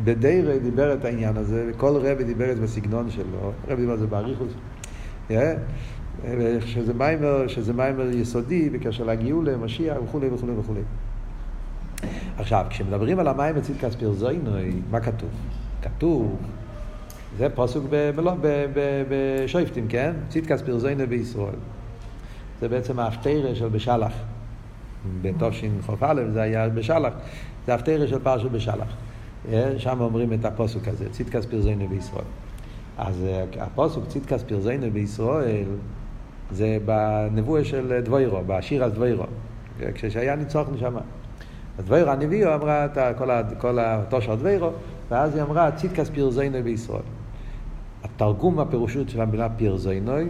בדיירי 0.05 0.59
דיבר 0.59 0.95
את 0.95 1.05
העניין 1.05 1.37
הזה, 1.37 1.71
וכל 1.71 1.97
רבי 1.97 2.25
דיבר 2.25 2.51
את 2.51 2.57
זה 2.57 2.63
בסגנון 2.63 3.11
שלו, 3.11 3.53
הרבי 3.69 3.81
דיבר 3.81 3.95
את 3.95 3.99
זה 3.99 4.07
באריכוס. 4.07 4.53
שזה 6.61 6.95
מיימר, 6.95 7.47
שזה 7.47 7.73
מיימר 7.73 8.11
יסודי 8.11 8.71
בקשר 8.71 9.05
לגאולה, 9.05 9.57
משיח 9.57 9.97
וכולי 10.05 10.29
וכולי 10.29 10.53
וכולי. 10.59 10.81
עכשיו, 12.39 12.67
כשמדברים 12.71 13.19
על 13.19 13.29
המים 13.29 13.57
הצדקס 13.57 13.95
פרזוינוי, 13.95 14.73
מה 14.91 15.01
כתוב? 15.01 15.31
כתוב 15.83 16.37
זה 17.39 17.49
פוסוק 17.49 17.85
בשויפטים, 19.09 19.89
כן? 19.89 20.13
צדקס 20.29 20.63
פרזיינה 20.63 21.07
בישראל. 21.07 21.55
זה 22.61 22.69
בעצם 22.69 22.99
האפתירה 22.99 23.55
של 23.55 23.69
בשלח. 23.69 24.13
בתשכ"א 25.23 26.15
זה 26.33 26.43
היה 26.43 26.69
בשלח. 26.69 27.13
זה 27.67 27.73
האפתירה 27.73 28.07
של 28.07 28.19
פרשת 28.19 28.51
בשלח. 28.51 28.97
אה, 29.53 29.79
שם 29.79 30.01
אומרים 30.01 30.33
את 30.33 30.45
הפוסוק 30.45 30.89
הזה, 30.89 31.11
צדקס 31.11 31.45
פרזיינה 31.45 31.87
בישראל. 31.87 32.25
אז 32.99 33.25
אה, 33.25 33.45
הפוסוק 33.65 34.07
צדקס 34.07 34.43
פרזיינה 34.43 34.91
בישראל 34.91 35.67
זה 36.51 36.79
בנבואה 36.85 37.65
של 37.65 38.01
דבוירו, 38.05 38.41
בשיר 38.47 38.85
על 38.85 38.91
דבוירו. 38.91 39.25
כשהיה 39.95 40.37
ניצוח 40.37 40.69
נשמה. 40.75 41.01
אז 41.79 41.85
דבוירו 41.85 42.11
הנביא 42.11 42.55
אמרה 42.55 42.85
את 42.85 42.99
כל 43.59 43.79
התושר 43.81 44.35
דבוירו, 44.35 44.71
ואז 45.11 45.35
היא 45.35 45.43
אמרה 45.43 45.71
צדקס 45.71 46.11
פרזיינה 46.11 46.63
בישראל. 46.63 47.18
התרגום 48.19 48.59
הפירושות 48.59 49.09
של 49.09 49.21
המילה 49.21 49.49
פירזוינוי 49.57 50.27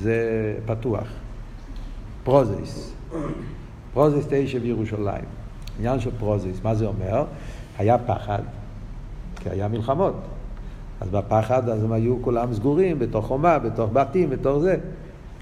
זה 0.00 0.18
פתוח. 0.66 1.06
פרוזיס. 2.24 2.94
פרוזיס 3.94 4.26
תשע 4.30 4.58
בירושלים. 4.58 5.24
עניין 5.78 6.00
של 6.00 6.10
פרוזיס, 6.18 6.60
מה 6.64 6.74
זה 6.74 6.86
אומר? 6.86 7.24
היה 7.78 7.98
פחד, 7.98 8.42
כי 9.40 9.50
היה 9.50 9.68
מלחמות. 9.68 10.14
אז 11.00 11.08
בפחד 11.10 11.68
אז 11.68 11.84
הם 11.84 11.92
היו 11.92 12.22
כולם 12.22 12.54
סגורים 12.54 12.98
בתוך 12.98 13.26
חומה, 13.26 13.58
בתוך 13.58 13.90
בתים, 13.92 14.30
בתוך 14.30 14.58
זה. 14.58 14.76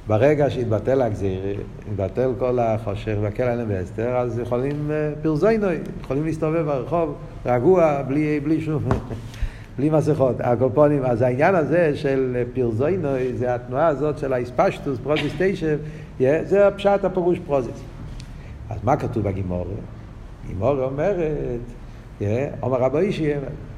ברגע 0.07 0.51
שהתבטל 0.51 1.03
הגזיר, 1.03 1.61
התבטל 1.93 2.33
כל 2.39 2.59
החושך 2.59 3.15
והקל 3.21 3.43
עליהם 3.43 3.69
בהסתר, 3.69 4.17
אז 4.17 4.39
יכולים 4.39 4.91
פרזוינוי, 5.23 5.79
יכולים 6.01 6.25
להסתובב 6.25 6.63
ברחוב 6.67 7.15
רגוע, 7.47 8.03
בלי, 8.03 8.41
בלי 8.41 8.61
שום... 8.61 8.83
בלי 9.81 9.90
מסכות. 9.90 10.37
הקופונים, 10.40 11.05
אז 11.05 11.23
העניין 11.23 11.55
הזה 11.55 11.97
של 11.97 12.43
פרזוינוי, 12.55 13.33
זה 13.37 13.55
התנועה 13.55 13.87
הזאת 13.87 14.19
של 14.19 14.33
האספשטוס, 14.33 14.99
פרוזיס 15.03 15.33
תשב, 15.38 15.79
זה 16.19 16.66
הפשט 16.66 17.05
הפירוש 17.05 17.38
פרוזיס. 17.47 17.81
אז 18.71 18.79
מה 18.85 18.97
כתוב 18.97 19.25
בגימור? 19.25 19.66
גימור 20.47 20.85
אומרת, 20.85 21.61
אומר 22.62 22.79
רבו 22.79 22.99
אישי, 22.99 23.33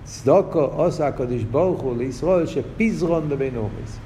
צדוקו 0.04 0.60
עושה 0.60 1.06
הקדוש 1.06 1.42
ברוך 1.42 1.80
הוא 1.80 1.96
לישראל 1.96 2.46
שפיזרון 2.46 3.28
לבין 3.28 3.56
אומץ. 3.56 3.98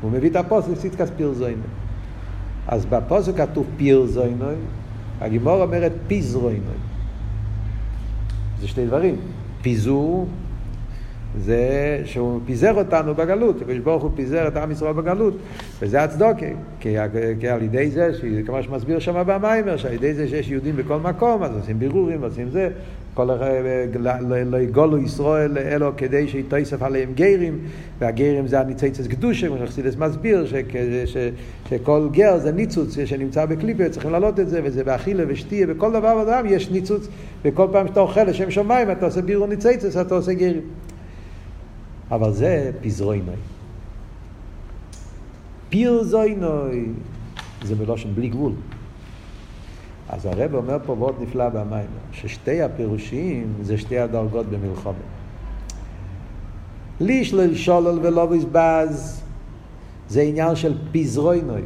הוא 0.00 0.10
מביא 0.10 0.30
את 0.30 0.36
הפוסק 0.36 0.74
סיטקס 0.74 1.10
פירזוינוי. 1.16 1.62
אז 2.68 2.86
בפוסק 2.86 3.36
כתוב 3.36 3.66
פירזוינוי, 3.76 4.54
הגימור 5.20 5.62
אומרת 5.62 5.92
פיזרוינוי. 6.06 6.78
זה 8.60 8.68
שני 8.68 8.86
דברים. 8.86 9.16
פיזור 9.62 10.28
זה 11.40 12.00
שהוא 12.04 12.40
פיזר 12.46 12.74
אותנו 12.74 13.14
בגלות, 13.14 13.62
הקדוש 13.62 13.78
ברוך 13.78 14.02
הוא 14.02 14.10
פיזר 14.14 14.48
את 14.48 14.56
עם 14.56 14.70
ישראל 14.70 14.92
בגלות, 14.92 15.34
וזה 15.82 16.02
הצדוקה, 16.02 16.46
כי, 16.80 16.96
כי 17.40 17.48
על 17.48 17.62
ידי 17.62 17.90
זה, 17.90 18.10
כמו 18.46 18.62
שמסביר 18.62 18.98
שם 18.98 19.22
במיימר, 19.26 19.76
שעל 19.76 19.92
ידי 19.92 20.14
זה 20.14 20.28
שיש 20.28 20.50
יהודים 20.50 20.76
בכל 20.76 20.98
מקום, 20.98 21.42
אז 21.42 21.56
עושים 21.56 21.78
בירורים, 21.78 22.24
עושים 22.24 22.50
זה, 22.50 22.68
כל 23.14 23.28
לא 24.46 24.56
יגולו 24.56 24.98
ישראל 24.98 25.58
אלו 25.58 25.90
כדי 25.96 26.28
שיתוסף 26.28 26.82
עליהם 26.82 27.12
גרים, 27.14 27.58
והגרים 27.98 28.46
זה 28.46 28.60
הניציצס 28.60 29.06
קדושה, 29.06 29.46
כמו 29.48 29.56
שחסידס 29.58 29.96
מסביר, 29.96 30.46
שכל 31.64 32.08
גר 32.12 32.38
זה 32.38 32.52
ניצוץ 32.52 32.96
שנמצא 33.04 33.46
בקליפה, 33.46 33.88
צריכים 33.88 34.10
להעלות 34.10 34.40
את 34.40 34.48
זה, 34.48 34.60
וזה 34.64 34.84
באכילה 34.84 35.24
ושתייה, 35.28 35.66
בכל 35.66 35.92
דבר 35.92 36.16
ודבר 36.22 36.40
יש 36.46 36.70
ניצוץ, 36.70 37.08
וכל 37.44 37.66
פעם 37.72 37.88
שאתה 37.88 38.00
אוכל 38.00 38.24
לשם 38.24 38.50
שמיים, 38.50 38.90
אתה 38.90 39.06
עושה 39.06 39.22
בירור 39.22 39.46
ניציצס, 39.46 39.96
אתה 39.96 40.14
עושה 40.14 40.32
גרים. 40.32 40.60
אבל 42.10 42.32
זה 42.32 42.70
פיזרוינוי. 42.80 43.36
פירזוינוי 45.68 46.86
זה 47.62 47.74
מלושן 47.74 48.14
בלי 48.14 48.28
גבול. 48.28 48.52
אז 50.08 50.26
הרב 50.26 50.54
אומר 50.54 50.78
פה 50.86 50.94
מאוד 50.94 51.14
נפלא 51.20 51.48
במים, 51.48 51.86
ששתי 52.12 52.62
הפירושים 52.62 53.54
זה 53.62 53.78
שתי 53.78 53.98
הדרגות 53.98 54.46
במלחמה. 54.46 54.92
לישלל 57.00 57.54
שולל 57.54 57.98
ולא 58.02 58.26
בזבז 58.26 59.22
זה 60.08 60.22
עניין 60.22 60.56
של 60.56 60.78
פיזרוינוי. 60.92 61.62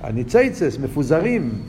הניצייצס 0.00 0.78
מפוזרים, 0.78 1.62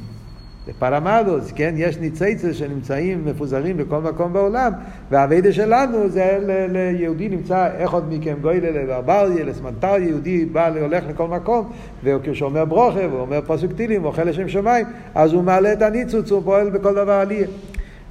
פרמדוס, 0.79 1.51
כן? 1.55 1.73
יש 1.77 1.97
ניצייצס 1.97 2.55
שנמצאים 2.55 3.25
מפוזרים 3.25 3.77
בכל 3.77 4.01
מקום 4.01 4.33
בעולם, 4.33 4.71
והאביידה 5.11 5.51
שלנו 5.51 6.09
זה 6.09 6.39
ליהודי 6.69 7.29
נמצא 7.29 7.69
אחד 7.83 8.13
מכם 8.13 8.35
גוילה 8.41 8.71
לברבריה, 8.71 9.45
לסמנטר 9.45 9.95
יהודי 9.99 10.45
בא, 10.45 10.67
הולך 10.81 11.03
לכל 11.09 11.27
מקום, 11.27 11.71
וכשהוא 12.03 12.49
אומר 12.49 12.65
ברוכה, 12.65 13.07
והוא 13.07 13.19
אומר 13.19 13.39
פסוק 13.47 13.71
טילים, 13.73 14.05
אוכל 14.05 14.23
לשם 14.23 14.47
שמיים, 14.47 14.85
אז 15.15 15.33
הוא 15.33 15.43
מעלה 15.43 15.73
את 15.73 15.81
הניצוץ, 15.81 16.31
הוא 16.31 16.41
פועל 16.45 16.69
בכל 16.69 16.95
דבר 16.95 17.11
עלייה. 17.11 17.47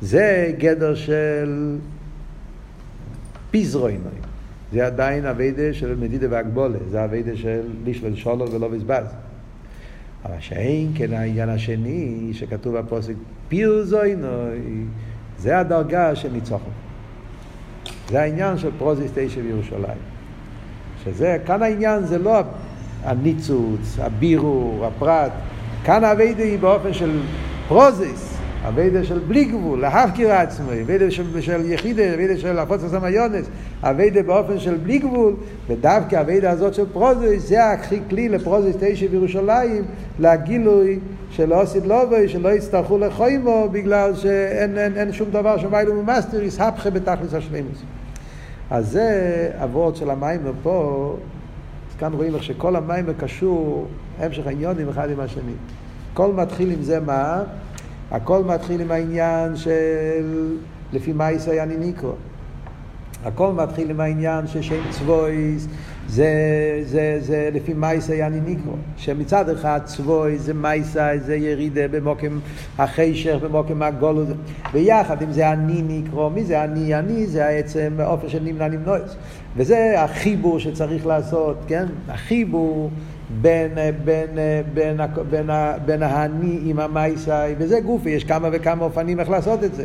זה 0.00 0.52
גדר 0.58 0.94
של 0.94 1.76
פיזרוינוי. 3.50 4.12
זה 4.72 4.86
עדיין 4.86 5.26
אביידה 5.26 5.72
של 5.72 5.96
מדידה 6.00 6.26
והגבולה, 6.30 6.78
זה 6.90 7.04
אביידה 7.04 7.36
של 7.36 7.60
לישלל 7.84 8.14
שולול 8.14 8.48
ולא 8.52 8.68
בזבז. 8.68 9.04
אבל 10.24 10.34
שאין 10.40 10.92
כן 10.94 11.12
העניין 11.12 11.48
השני 11.48 12.30
שכתוב 12.32 12.78
בפוסק 12.78 13.14
פירזוינוי, 13.48 14.84
זה 15.38 15.58
הדרגה 15.58 16.16
של 16.16 16.30
ניצוחו. 16.32 16.70
זה 18.08 18.20
העניין 18.22 18.58
של 18.58 18.70
פרוזיס 18.78 19.10
תשע 19.14 19.40
בירושלים. 19.40 19.98
שזה, 21.04 21.38
כאן 21.46 21.62
העניין 21.62 22.04
זה 22.04 22.18
לא 22.18 22.40
הניצוץ, 23.04 23.98
הבירור, 23.98 24.86
הפרט, 24.86 25.32
כאן 25.84 26.04
היא 26.38 26.58
באופן 26.58 26.92
של 26.92 27.20
פרוזיס. 27.68 28.31
אביידה 28.68 29.04
של 29.04 29.18
בלי 29.18 29.44
גבול, 29.44 29.80
להפקיר 29.80 30.32
עצמי, 30.32 30.82
אביידה 30.82 31.10
של, 31.10 31.40
של 31.40 31.72
יחידה, 31.72 32.14
אביידה 32.14 32.36
של 32.36 32.58
הפוצה 32.58 32.88
סמיונס, 32.88 33.46
אביידה 33.82 34.22
באופן 34.22 34.58
של 34.58 34.76
בלי 34.76 34.98
גבול, 34.98 35.34
ודווקא 35.68 36.20
אביידה 36.20 36.50
הזאת 36.50 36.74
של 36.74 36.84
פרוזיס, 36.92 37.48
זה 37.48 37.70
הכי 37.70 38.00
כלי 38.10 38.28
לפרוזיס 38.28 38.76
תשע 38.80 39.06
בירושלים, 39.06 39.84
לגילוי 40.18 40.98
של 41.30 41.52
אוסיד 41.52 41.86
לובוי, 41.86 42.28
שלא 42.28 42.48
יצטרכו 42.48 42.98
לחוימו, 42.98 43.68
בגלל 43.72 44.14
שאין 44.14 44.78
אין, 44.78 44.96
אין 44.96 45.12
שום 45.12 45.30
דבר 45.30 45.58
שמיילו 45.58 46.02
ממאסטר, 46.02 46.42
יסהפכה 46.42 46.90
בתכלס 46.90 47.34
השלימוס. 47.34 47.82
אז 48.70 48.88
זה 48.88 49.50
אבות 49.64 49.96
של 49.96 50.10
המים 50.10 50.40
פה, 50.62 51.16
אז 51.90 51.96
כאן 51.98 52.12
רואים 52.12 52.34
איך 52.34 52.42
שכל 52.42 52.76
המים 52.76 53.06
קשור, 53.18 53.86
המשך 54.18 54.46
העניונים 54.46 54.88
אחד 54.88 55.10
עם 55.10 55.20
השני. 55.20 55.52
הכל 56.12 56.32
מתחיל 56.32 56.70
עם 56.70 56.82
זה 56.82 57.00
מה? 57.00 57.42
הכל 58.12 58.44
מתחיל 58.44 58.80
עם 58.80 58.90
העניין 58.90 59.56
של 59.56 60.56
לפי 60.92 61.12
מה 61.12 61.26
אני 61.62 61.76
ניקרו. 61.76 62.12
הכל 63.24 63.52
מתחיל 63.52 63.90
עם 63.90 64.00
העניין 64.00 64.46
ששם 64.46 64.90
צבויס 64.90 65.66
זה, 66.08 66.28
זה, 66.84 67.16
זה 67.20 67.50
לפי 67.52 67.74
מייסה 67.74 68.14
יעני 68.14 68.40
ניקרו. 68.40 68.72
שמצד 68.96 69.48
אחד 69.48 69.80
צבוי 69.84 70.38
זה 70.38 70.54
מייסה, 70.54 71.10
זה 71.18 71.36
ירידה 71.36 71.88
במוקם 71.88 72.38
החישך, 72.78 73.36
במוקם 73.42 73.82
הגולו. 73.82 74.22
ביחד 74.72 75.22
עם 75.22 75.32
זה 75.32 75.52
אני 75.52 75.82
ניקרו. 75.82 76.30
מי 76.30 76.44
זה 76.44 76.64
אני? 76.64 76.94
אני 76.94 77.26
זה 77.26 77.46
העצם 77.46 77.92
באופן 77.96 78.28
של 78.28 78.42
נמנע 78.42 78.68
נמנועס. 78.68 79.16
וזה 79.56 80.02
החיבור 80.02 80.58
שצריך 80.58 81.06
לעשות, 81.06 81.56
כן? 81.66 81.86
החיבור 82.08 82.90
בין, 83.40 83.70
בין, 84.04 84.26
בין, 84.74 85.00
בין, 85.30 85.50
בין 85.86 86.02
האני 86.02 86.58
עם 86.64 86.80
המייסאי, 86.80 87.54
וזה 87.58 87.80
גופי, 87.80 88.10
יש 88.10 88.24
כמה 88.24 88.48
וכמה 88.52 88.84
אופנים 88.84 89.20
איך 89.20 89.30
לעשות 89.30 89.64
את 89.64 89.74
זה. 89.74 89.84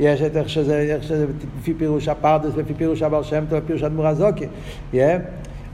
יש 0.00 0.22
את 0.22 0.36
איך 0.36 0.48
שזה, 0.48 0.78
איך 0.80 1.02
שזה 1.02 1.26
לפי 1.58 1.74
פירוש 1.74 2.08
הפרדס, 2.08 2.56
לפי 2.56 2.74
פירוש 2.74 3.02
הבעל 3.02 3.22
שם 3.22 3.44
טוב, 3.48 3.60
פירוש 3.66 3.82
אדמו"ר 3.82 4.06
הזוקי. 4.06 4.46
Yeah. 4.92 4.96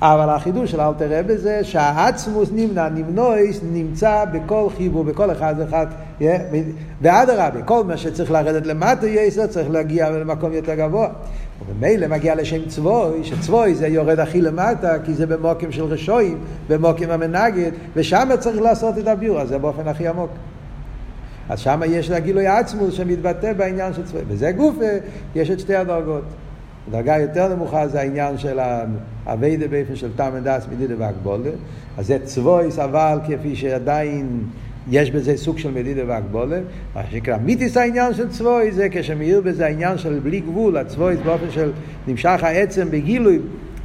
אבל 0.02 0.30
החידוש 0.30 0.70
של 0.70 0.80
אלתר 0.80 1.18
רבי 1.18 1.38
זה 1.38 1.64
שהעצמוס 1.64 2.48
נמנע, 2.52 2.88
נמנויס, 2.88 3.60
נמצא 3.72 4.24
בכל 4.32 4.68
חיבור, 4.76 5.04
בכל 5.04 5.32
אחד 5.32 5.54
ואחד. 5.58 5.86
ואדרבה, 7.02 7.62
כל 7.64 7.84
מה 7.84 7.96
שצריך 7.96 8.30
לרדת 8.30 8.66
למטה 8.66 9.06
יסר 9.06 9.46
צריך 9.46 9.70
להגיע 9.70 10.10
למקום 10.10 10.52
יותר 10.52 10.74
גבוה. 10.74 11.08
וממילא 11.68 12.06
מגיע 12.06 12.34
לשם 12.34 12.68
צבוי, 12.68 13.24
שצבוי 13.24 13.74
זה 13.74 13.86
יורד 13.86 14.20
הכי 14.20 14.40
למטה, 14.40 14.94
כי 15.04 15.14
זה 15.14 15.26
במוקים 15.26 15.72
של 15.72 15.84
רשועים, 15.84 16.38
במוקים 16.68 17.10
המנגד, 17.10 17.70
ושם 17.96 18.28
צריך 18.38 18.60
לעשות 18.60 18.98
את 18.98 19.06
הביור 19.06 19.40
הזה 19.40 19.58
באופן 19.58 19.88
הכי 19.88 20.08
עמוק. 20.08 20.30
אז 21.48 21.58
שם 21.60 21.80
יש 21.86 22.10
לה 22.10 22.18
גילוי 22.18 22.46
עצמוס 22.46 22.94
שמתבטא 22.94 23.52
בעניין 23.52 23.92
של 23.92 24.04
צבוי. 24.04 24.22
וזה 24.28 24.52
גופה, 24.52 24.84
יש 25.34 25.50
את 25.50 25.60
שתי 25.60 25.74
הדרגות. 25.74 26.24
דרגה 26.90 27.18
יותר 27.18 27.54
נמוכה 27.54 27.88
זה 27.88 28.00
העניין 28.00 28.38
של 28.38 28.58
האביידה 29.26 29.68
באופן 29.68 29.96
של 29.96 30.08
תם 30.16 30.30
ודס 30.32 30.66
מדידה 30.72 30.94
והגבולה. 30.98 31.50
אז 31.98 32.06
זה 32.06 32.18
צבוי 32.24 32.70
סבל 32.70 33.18
כפי 33.28 33.56
שעדיין 33.56 34.42
יש 34.90 35.10
בזה 35.10 35.36
סוג 35.36 35.58
של 35.58 35.70
מדידה 35.70 36.02
והגבולה. 36.06 36.60
מה 36.94 37.02
שנקרא 37.10 37.36
מיתיס 37.36 37.76
העניין 37.76 38.14
של 38.14 38.28
צבוי 38.28 38.72
זה 38.72 38.88
כשמאיר 38.90 39.40
בזה 39.40 39.66
העניין 39.66 39.98
של 39.98 40.18
בלי 40.22 40.40
גבול, 40.40 40.76
הצבוי 40.76 41.16
באופן 41.16 41.50
של 41.50 41.72
נמשך 42.06 42.38
העצם 42.42 42.90
בגילוי, 42.90 43.38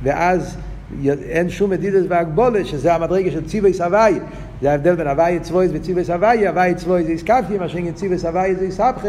ואז 0.03 0.57
אין 1.05 1.49
שום 1.49 1.69
מדידס 1.69 2.03
והגבולה, 2.09 2.65
שזה 2.65 2.95
המדרגה 2.95 3.31
של 3.31 3.45
ציווי 3.45 3.73
סבי. 3.73 4.19
זה 4.61 4.71
ההבדל 4.71 4.95
בין 4.95 5.07
הוואי 5.07 5.39
צבויס 5.39 5.71
וציווי 5.73 6.03
סבי, 6.03 6.47
הוואי 6.47 6.75
צבויס 6.75 7.05
זה 7.05 7.11
איסקפי, 7.11 7.57
מה 7.57 7.69
שאין 7.69 7.93
ציווי 7.93 8.17
סבי 8.17 8.55
זה 8.55 8.65
איסבכה, 8.65 9.07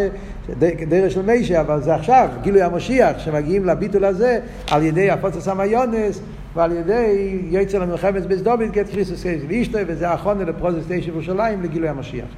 דרך 0.89 1.11
של 1.11 1.23
מישה, 1.23 1.61
אבל 1.61 1.83
זה 1.83 1.95
עכשיו, 1.95 2.29
גילוי 2.43 2.63
המשיח, 2.63 3.19
שמגיעים 3.19 3.65
לביטול 3.65 4.05
הזה 4.05 4.41
על 4.71 4.83
ידי 4.83 5.11
הפוצץ 5.11 5.49
המיונס, 5.49 6.21
ועל 6.55 6.73
ידי 6.73 7.39
יצר 7.51 7.79
למלחמת 7.79 8.27
בסדובית, 8.27 8.71
גט 8.71 8.91
כריסוס 8.91 9.23
קייס 9.23 9.43
ואישתו, 9.49 9.79
וזה 9.87 10.09
האחרונה 10.09 10.45
לפרוזס 10.45 10.85
תשע 10.89 11.09
ירושלים 11.09 11.63
לגילוי 11.63 11.89
המשיח. 11.89 12.29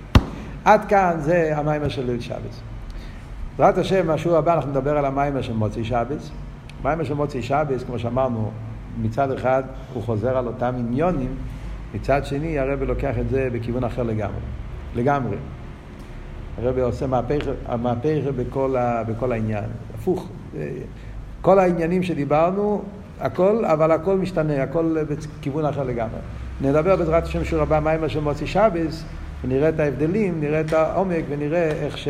עד 0.64 0.84
כאן 0.84 1.16
זה 1.20 1.52
המיימר 1.56 1.88
של 1.88 2.06
ליל 2.06 2.20
שבס. 2.20 2.60
בעזרת 3.58 3.78
השם, 3.78 4.06
מהשיעור 4.06 4.36
הבא 4.36 4.54
אנחנו 4.54 4.70
נדבר 4.70 4.98
על 4.98 5.04
המיימר 5.04 5.42
של 5.42 5.52
מוצאי 5.52 5.84
שבס. 5.84 6.30
המיימר 6.80 7.04
של 7.04 7.14
מוצאי 7.14 7.42
שבס, 7.42 7.82
כמו 7.86 7.98
שאמרנו, 7.98 8.50
מצד 9.02 9.30
אחד 9.30 9.62
הוא 9.94 10.02
חוזר 10.02 10.36
על 10.36 10.46
אותם 10.46 10.74
עניונים, 10.78 11.34
מצד 11.94 12.24
שני 12.24 12.58
הרב 12.58 12.82
לוקח 12.82 13.18
את 13.20 13.28
זה 13.30 13.48
בכיוון 13.52 13.84
אחר 13.84 14.02
לגמרי. 14.02 14.40
לגמרי. 14.96 15.36
הרב 16.58 16.78
עושה 16.78 17.06
מהפך 17.06 17.46
בכל, 18.36 18.76
ה, 18.76 19.02
בכל 19.04 19.32
העניין. 19.32 19.64
הפוך. 19.94 20.28
כל 21.42 21.58
העניינים 21.58 22.02
שדיברנו, 22.02 22.82
הכל, 23.20 23.64
אבל 23.64 23.90
הכל 23.90 24.16
משתנה, 24.16 24.62
הכל 24.62 24.96
בכיוון 25.08 25.64
אחר 25.64 25.82
לגמרי. 25.82 26.18
נדבר 26.60 26.96
בעזרת 26.96 27.22
השם 27.22 27.44
שיעור 27.44 27.62
הבא 27.62 27.80
מיימר 27.80 28.08
של 28.08 28.20
מוצי 28.20 28.46
שבס, 28.46 29.04
ונראה 29.44 29.68
את 29.68 29.80
ההבדלים, 29.80 30.40
נראה 30.40 30.60
את 30.60 30.72
העומק, 30.72 31.24
ונראה 31.28 31.70
איך, 31.70 31.98
ש... 31.98 32.08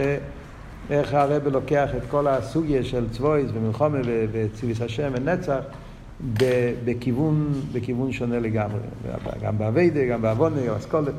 איך 0.91 1.15
הרב 1.15 1.49
לוקח 1.49 1.91
את 1.97 2.03
כל 2.11 2.27
הסוגיה 2.27 2.85
של 2.85 3.11
צבויס 3.11 3.51
ומלחומה 3.55 3.99
וציוויס 4.33 4.83
השם 4.83 5.13
ונצח 5.15 5.59
בכיוון, 6.85 7.53
בכיוון 7.73 8.13
שונה 8.13 8.39
לגמרי. 8.39 8.81
גם 9.43 9.59
באביידה, 9.59 10.07
גם 10.07 10.23
בעוונה, 10.23 10.67
גם 10.67 10.75
אסכולת. 10.75 11.15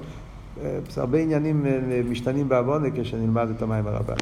הרבה 0.98 1.20
עניינים 1.20 1.66
משתנים 2.10 2.50
בעוונה 2.50 2.88
כשנלמד 2.96 3.48
את 3.58 3.62
המים 3.62 3.88
הרבה. 3.88 4.14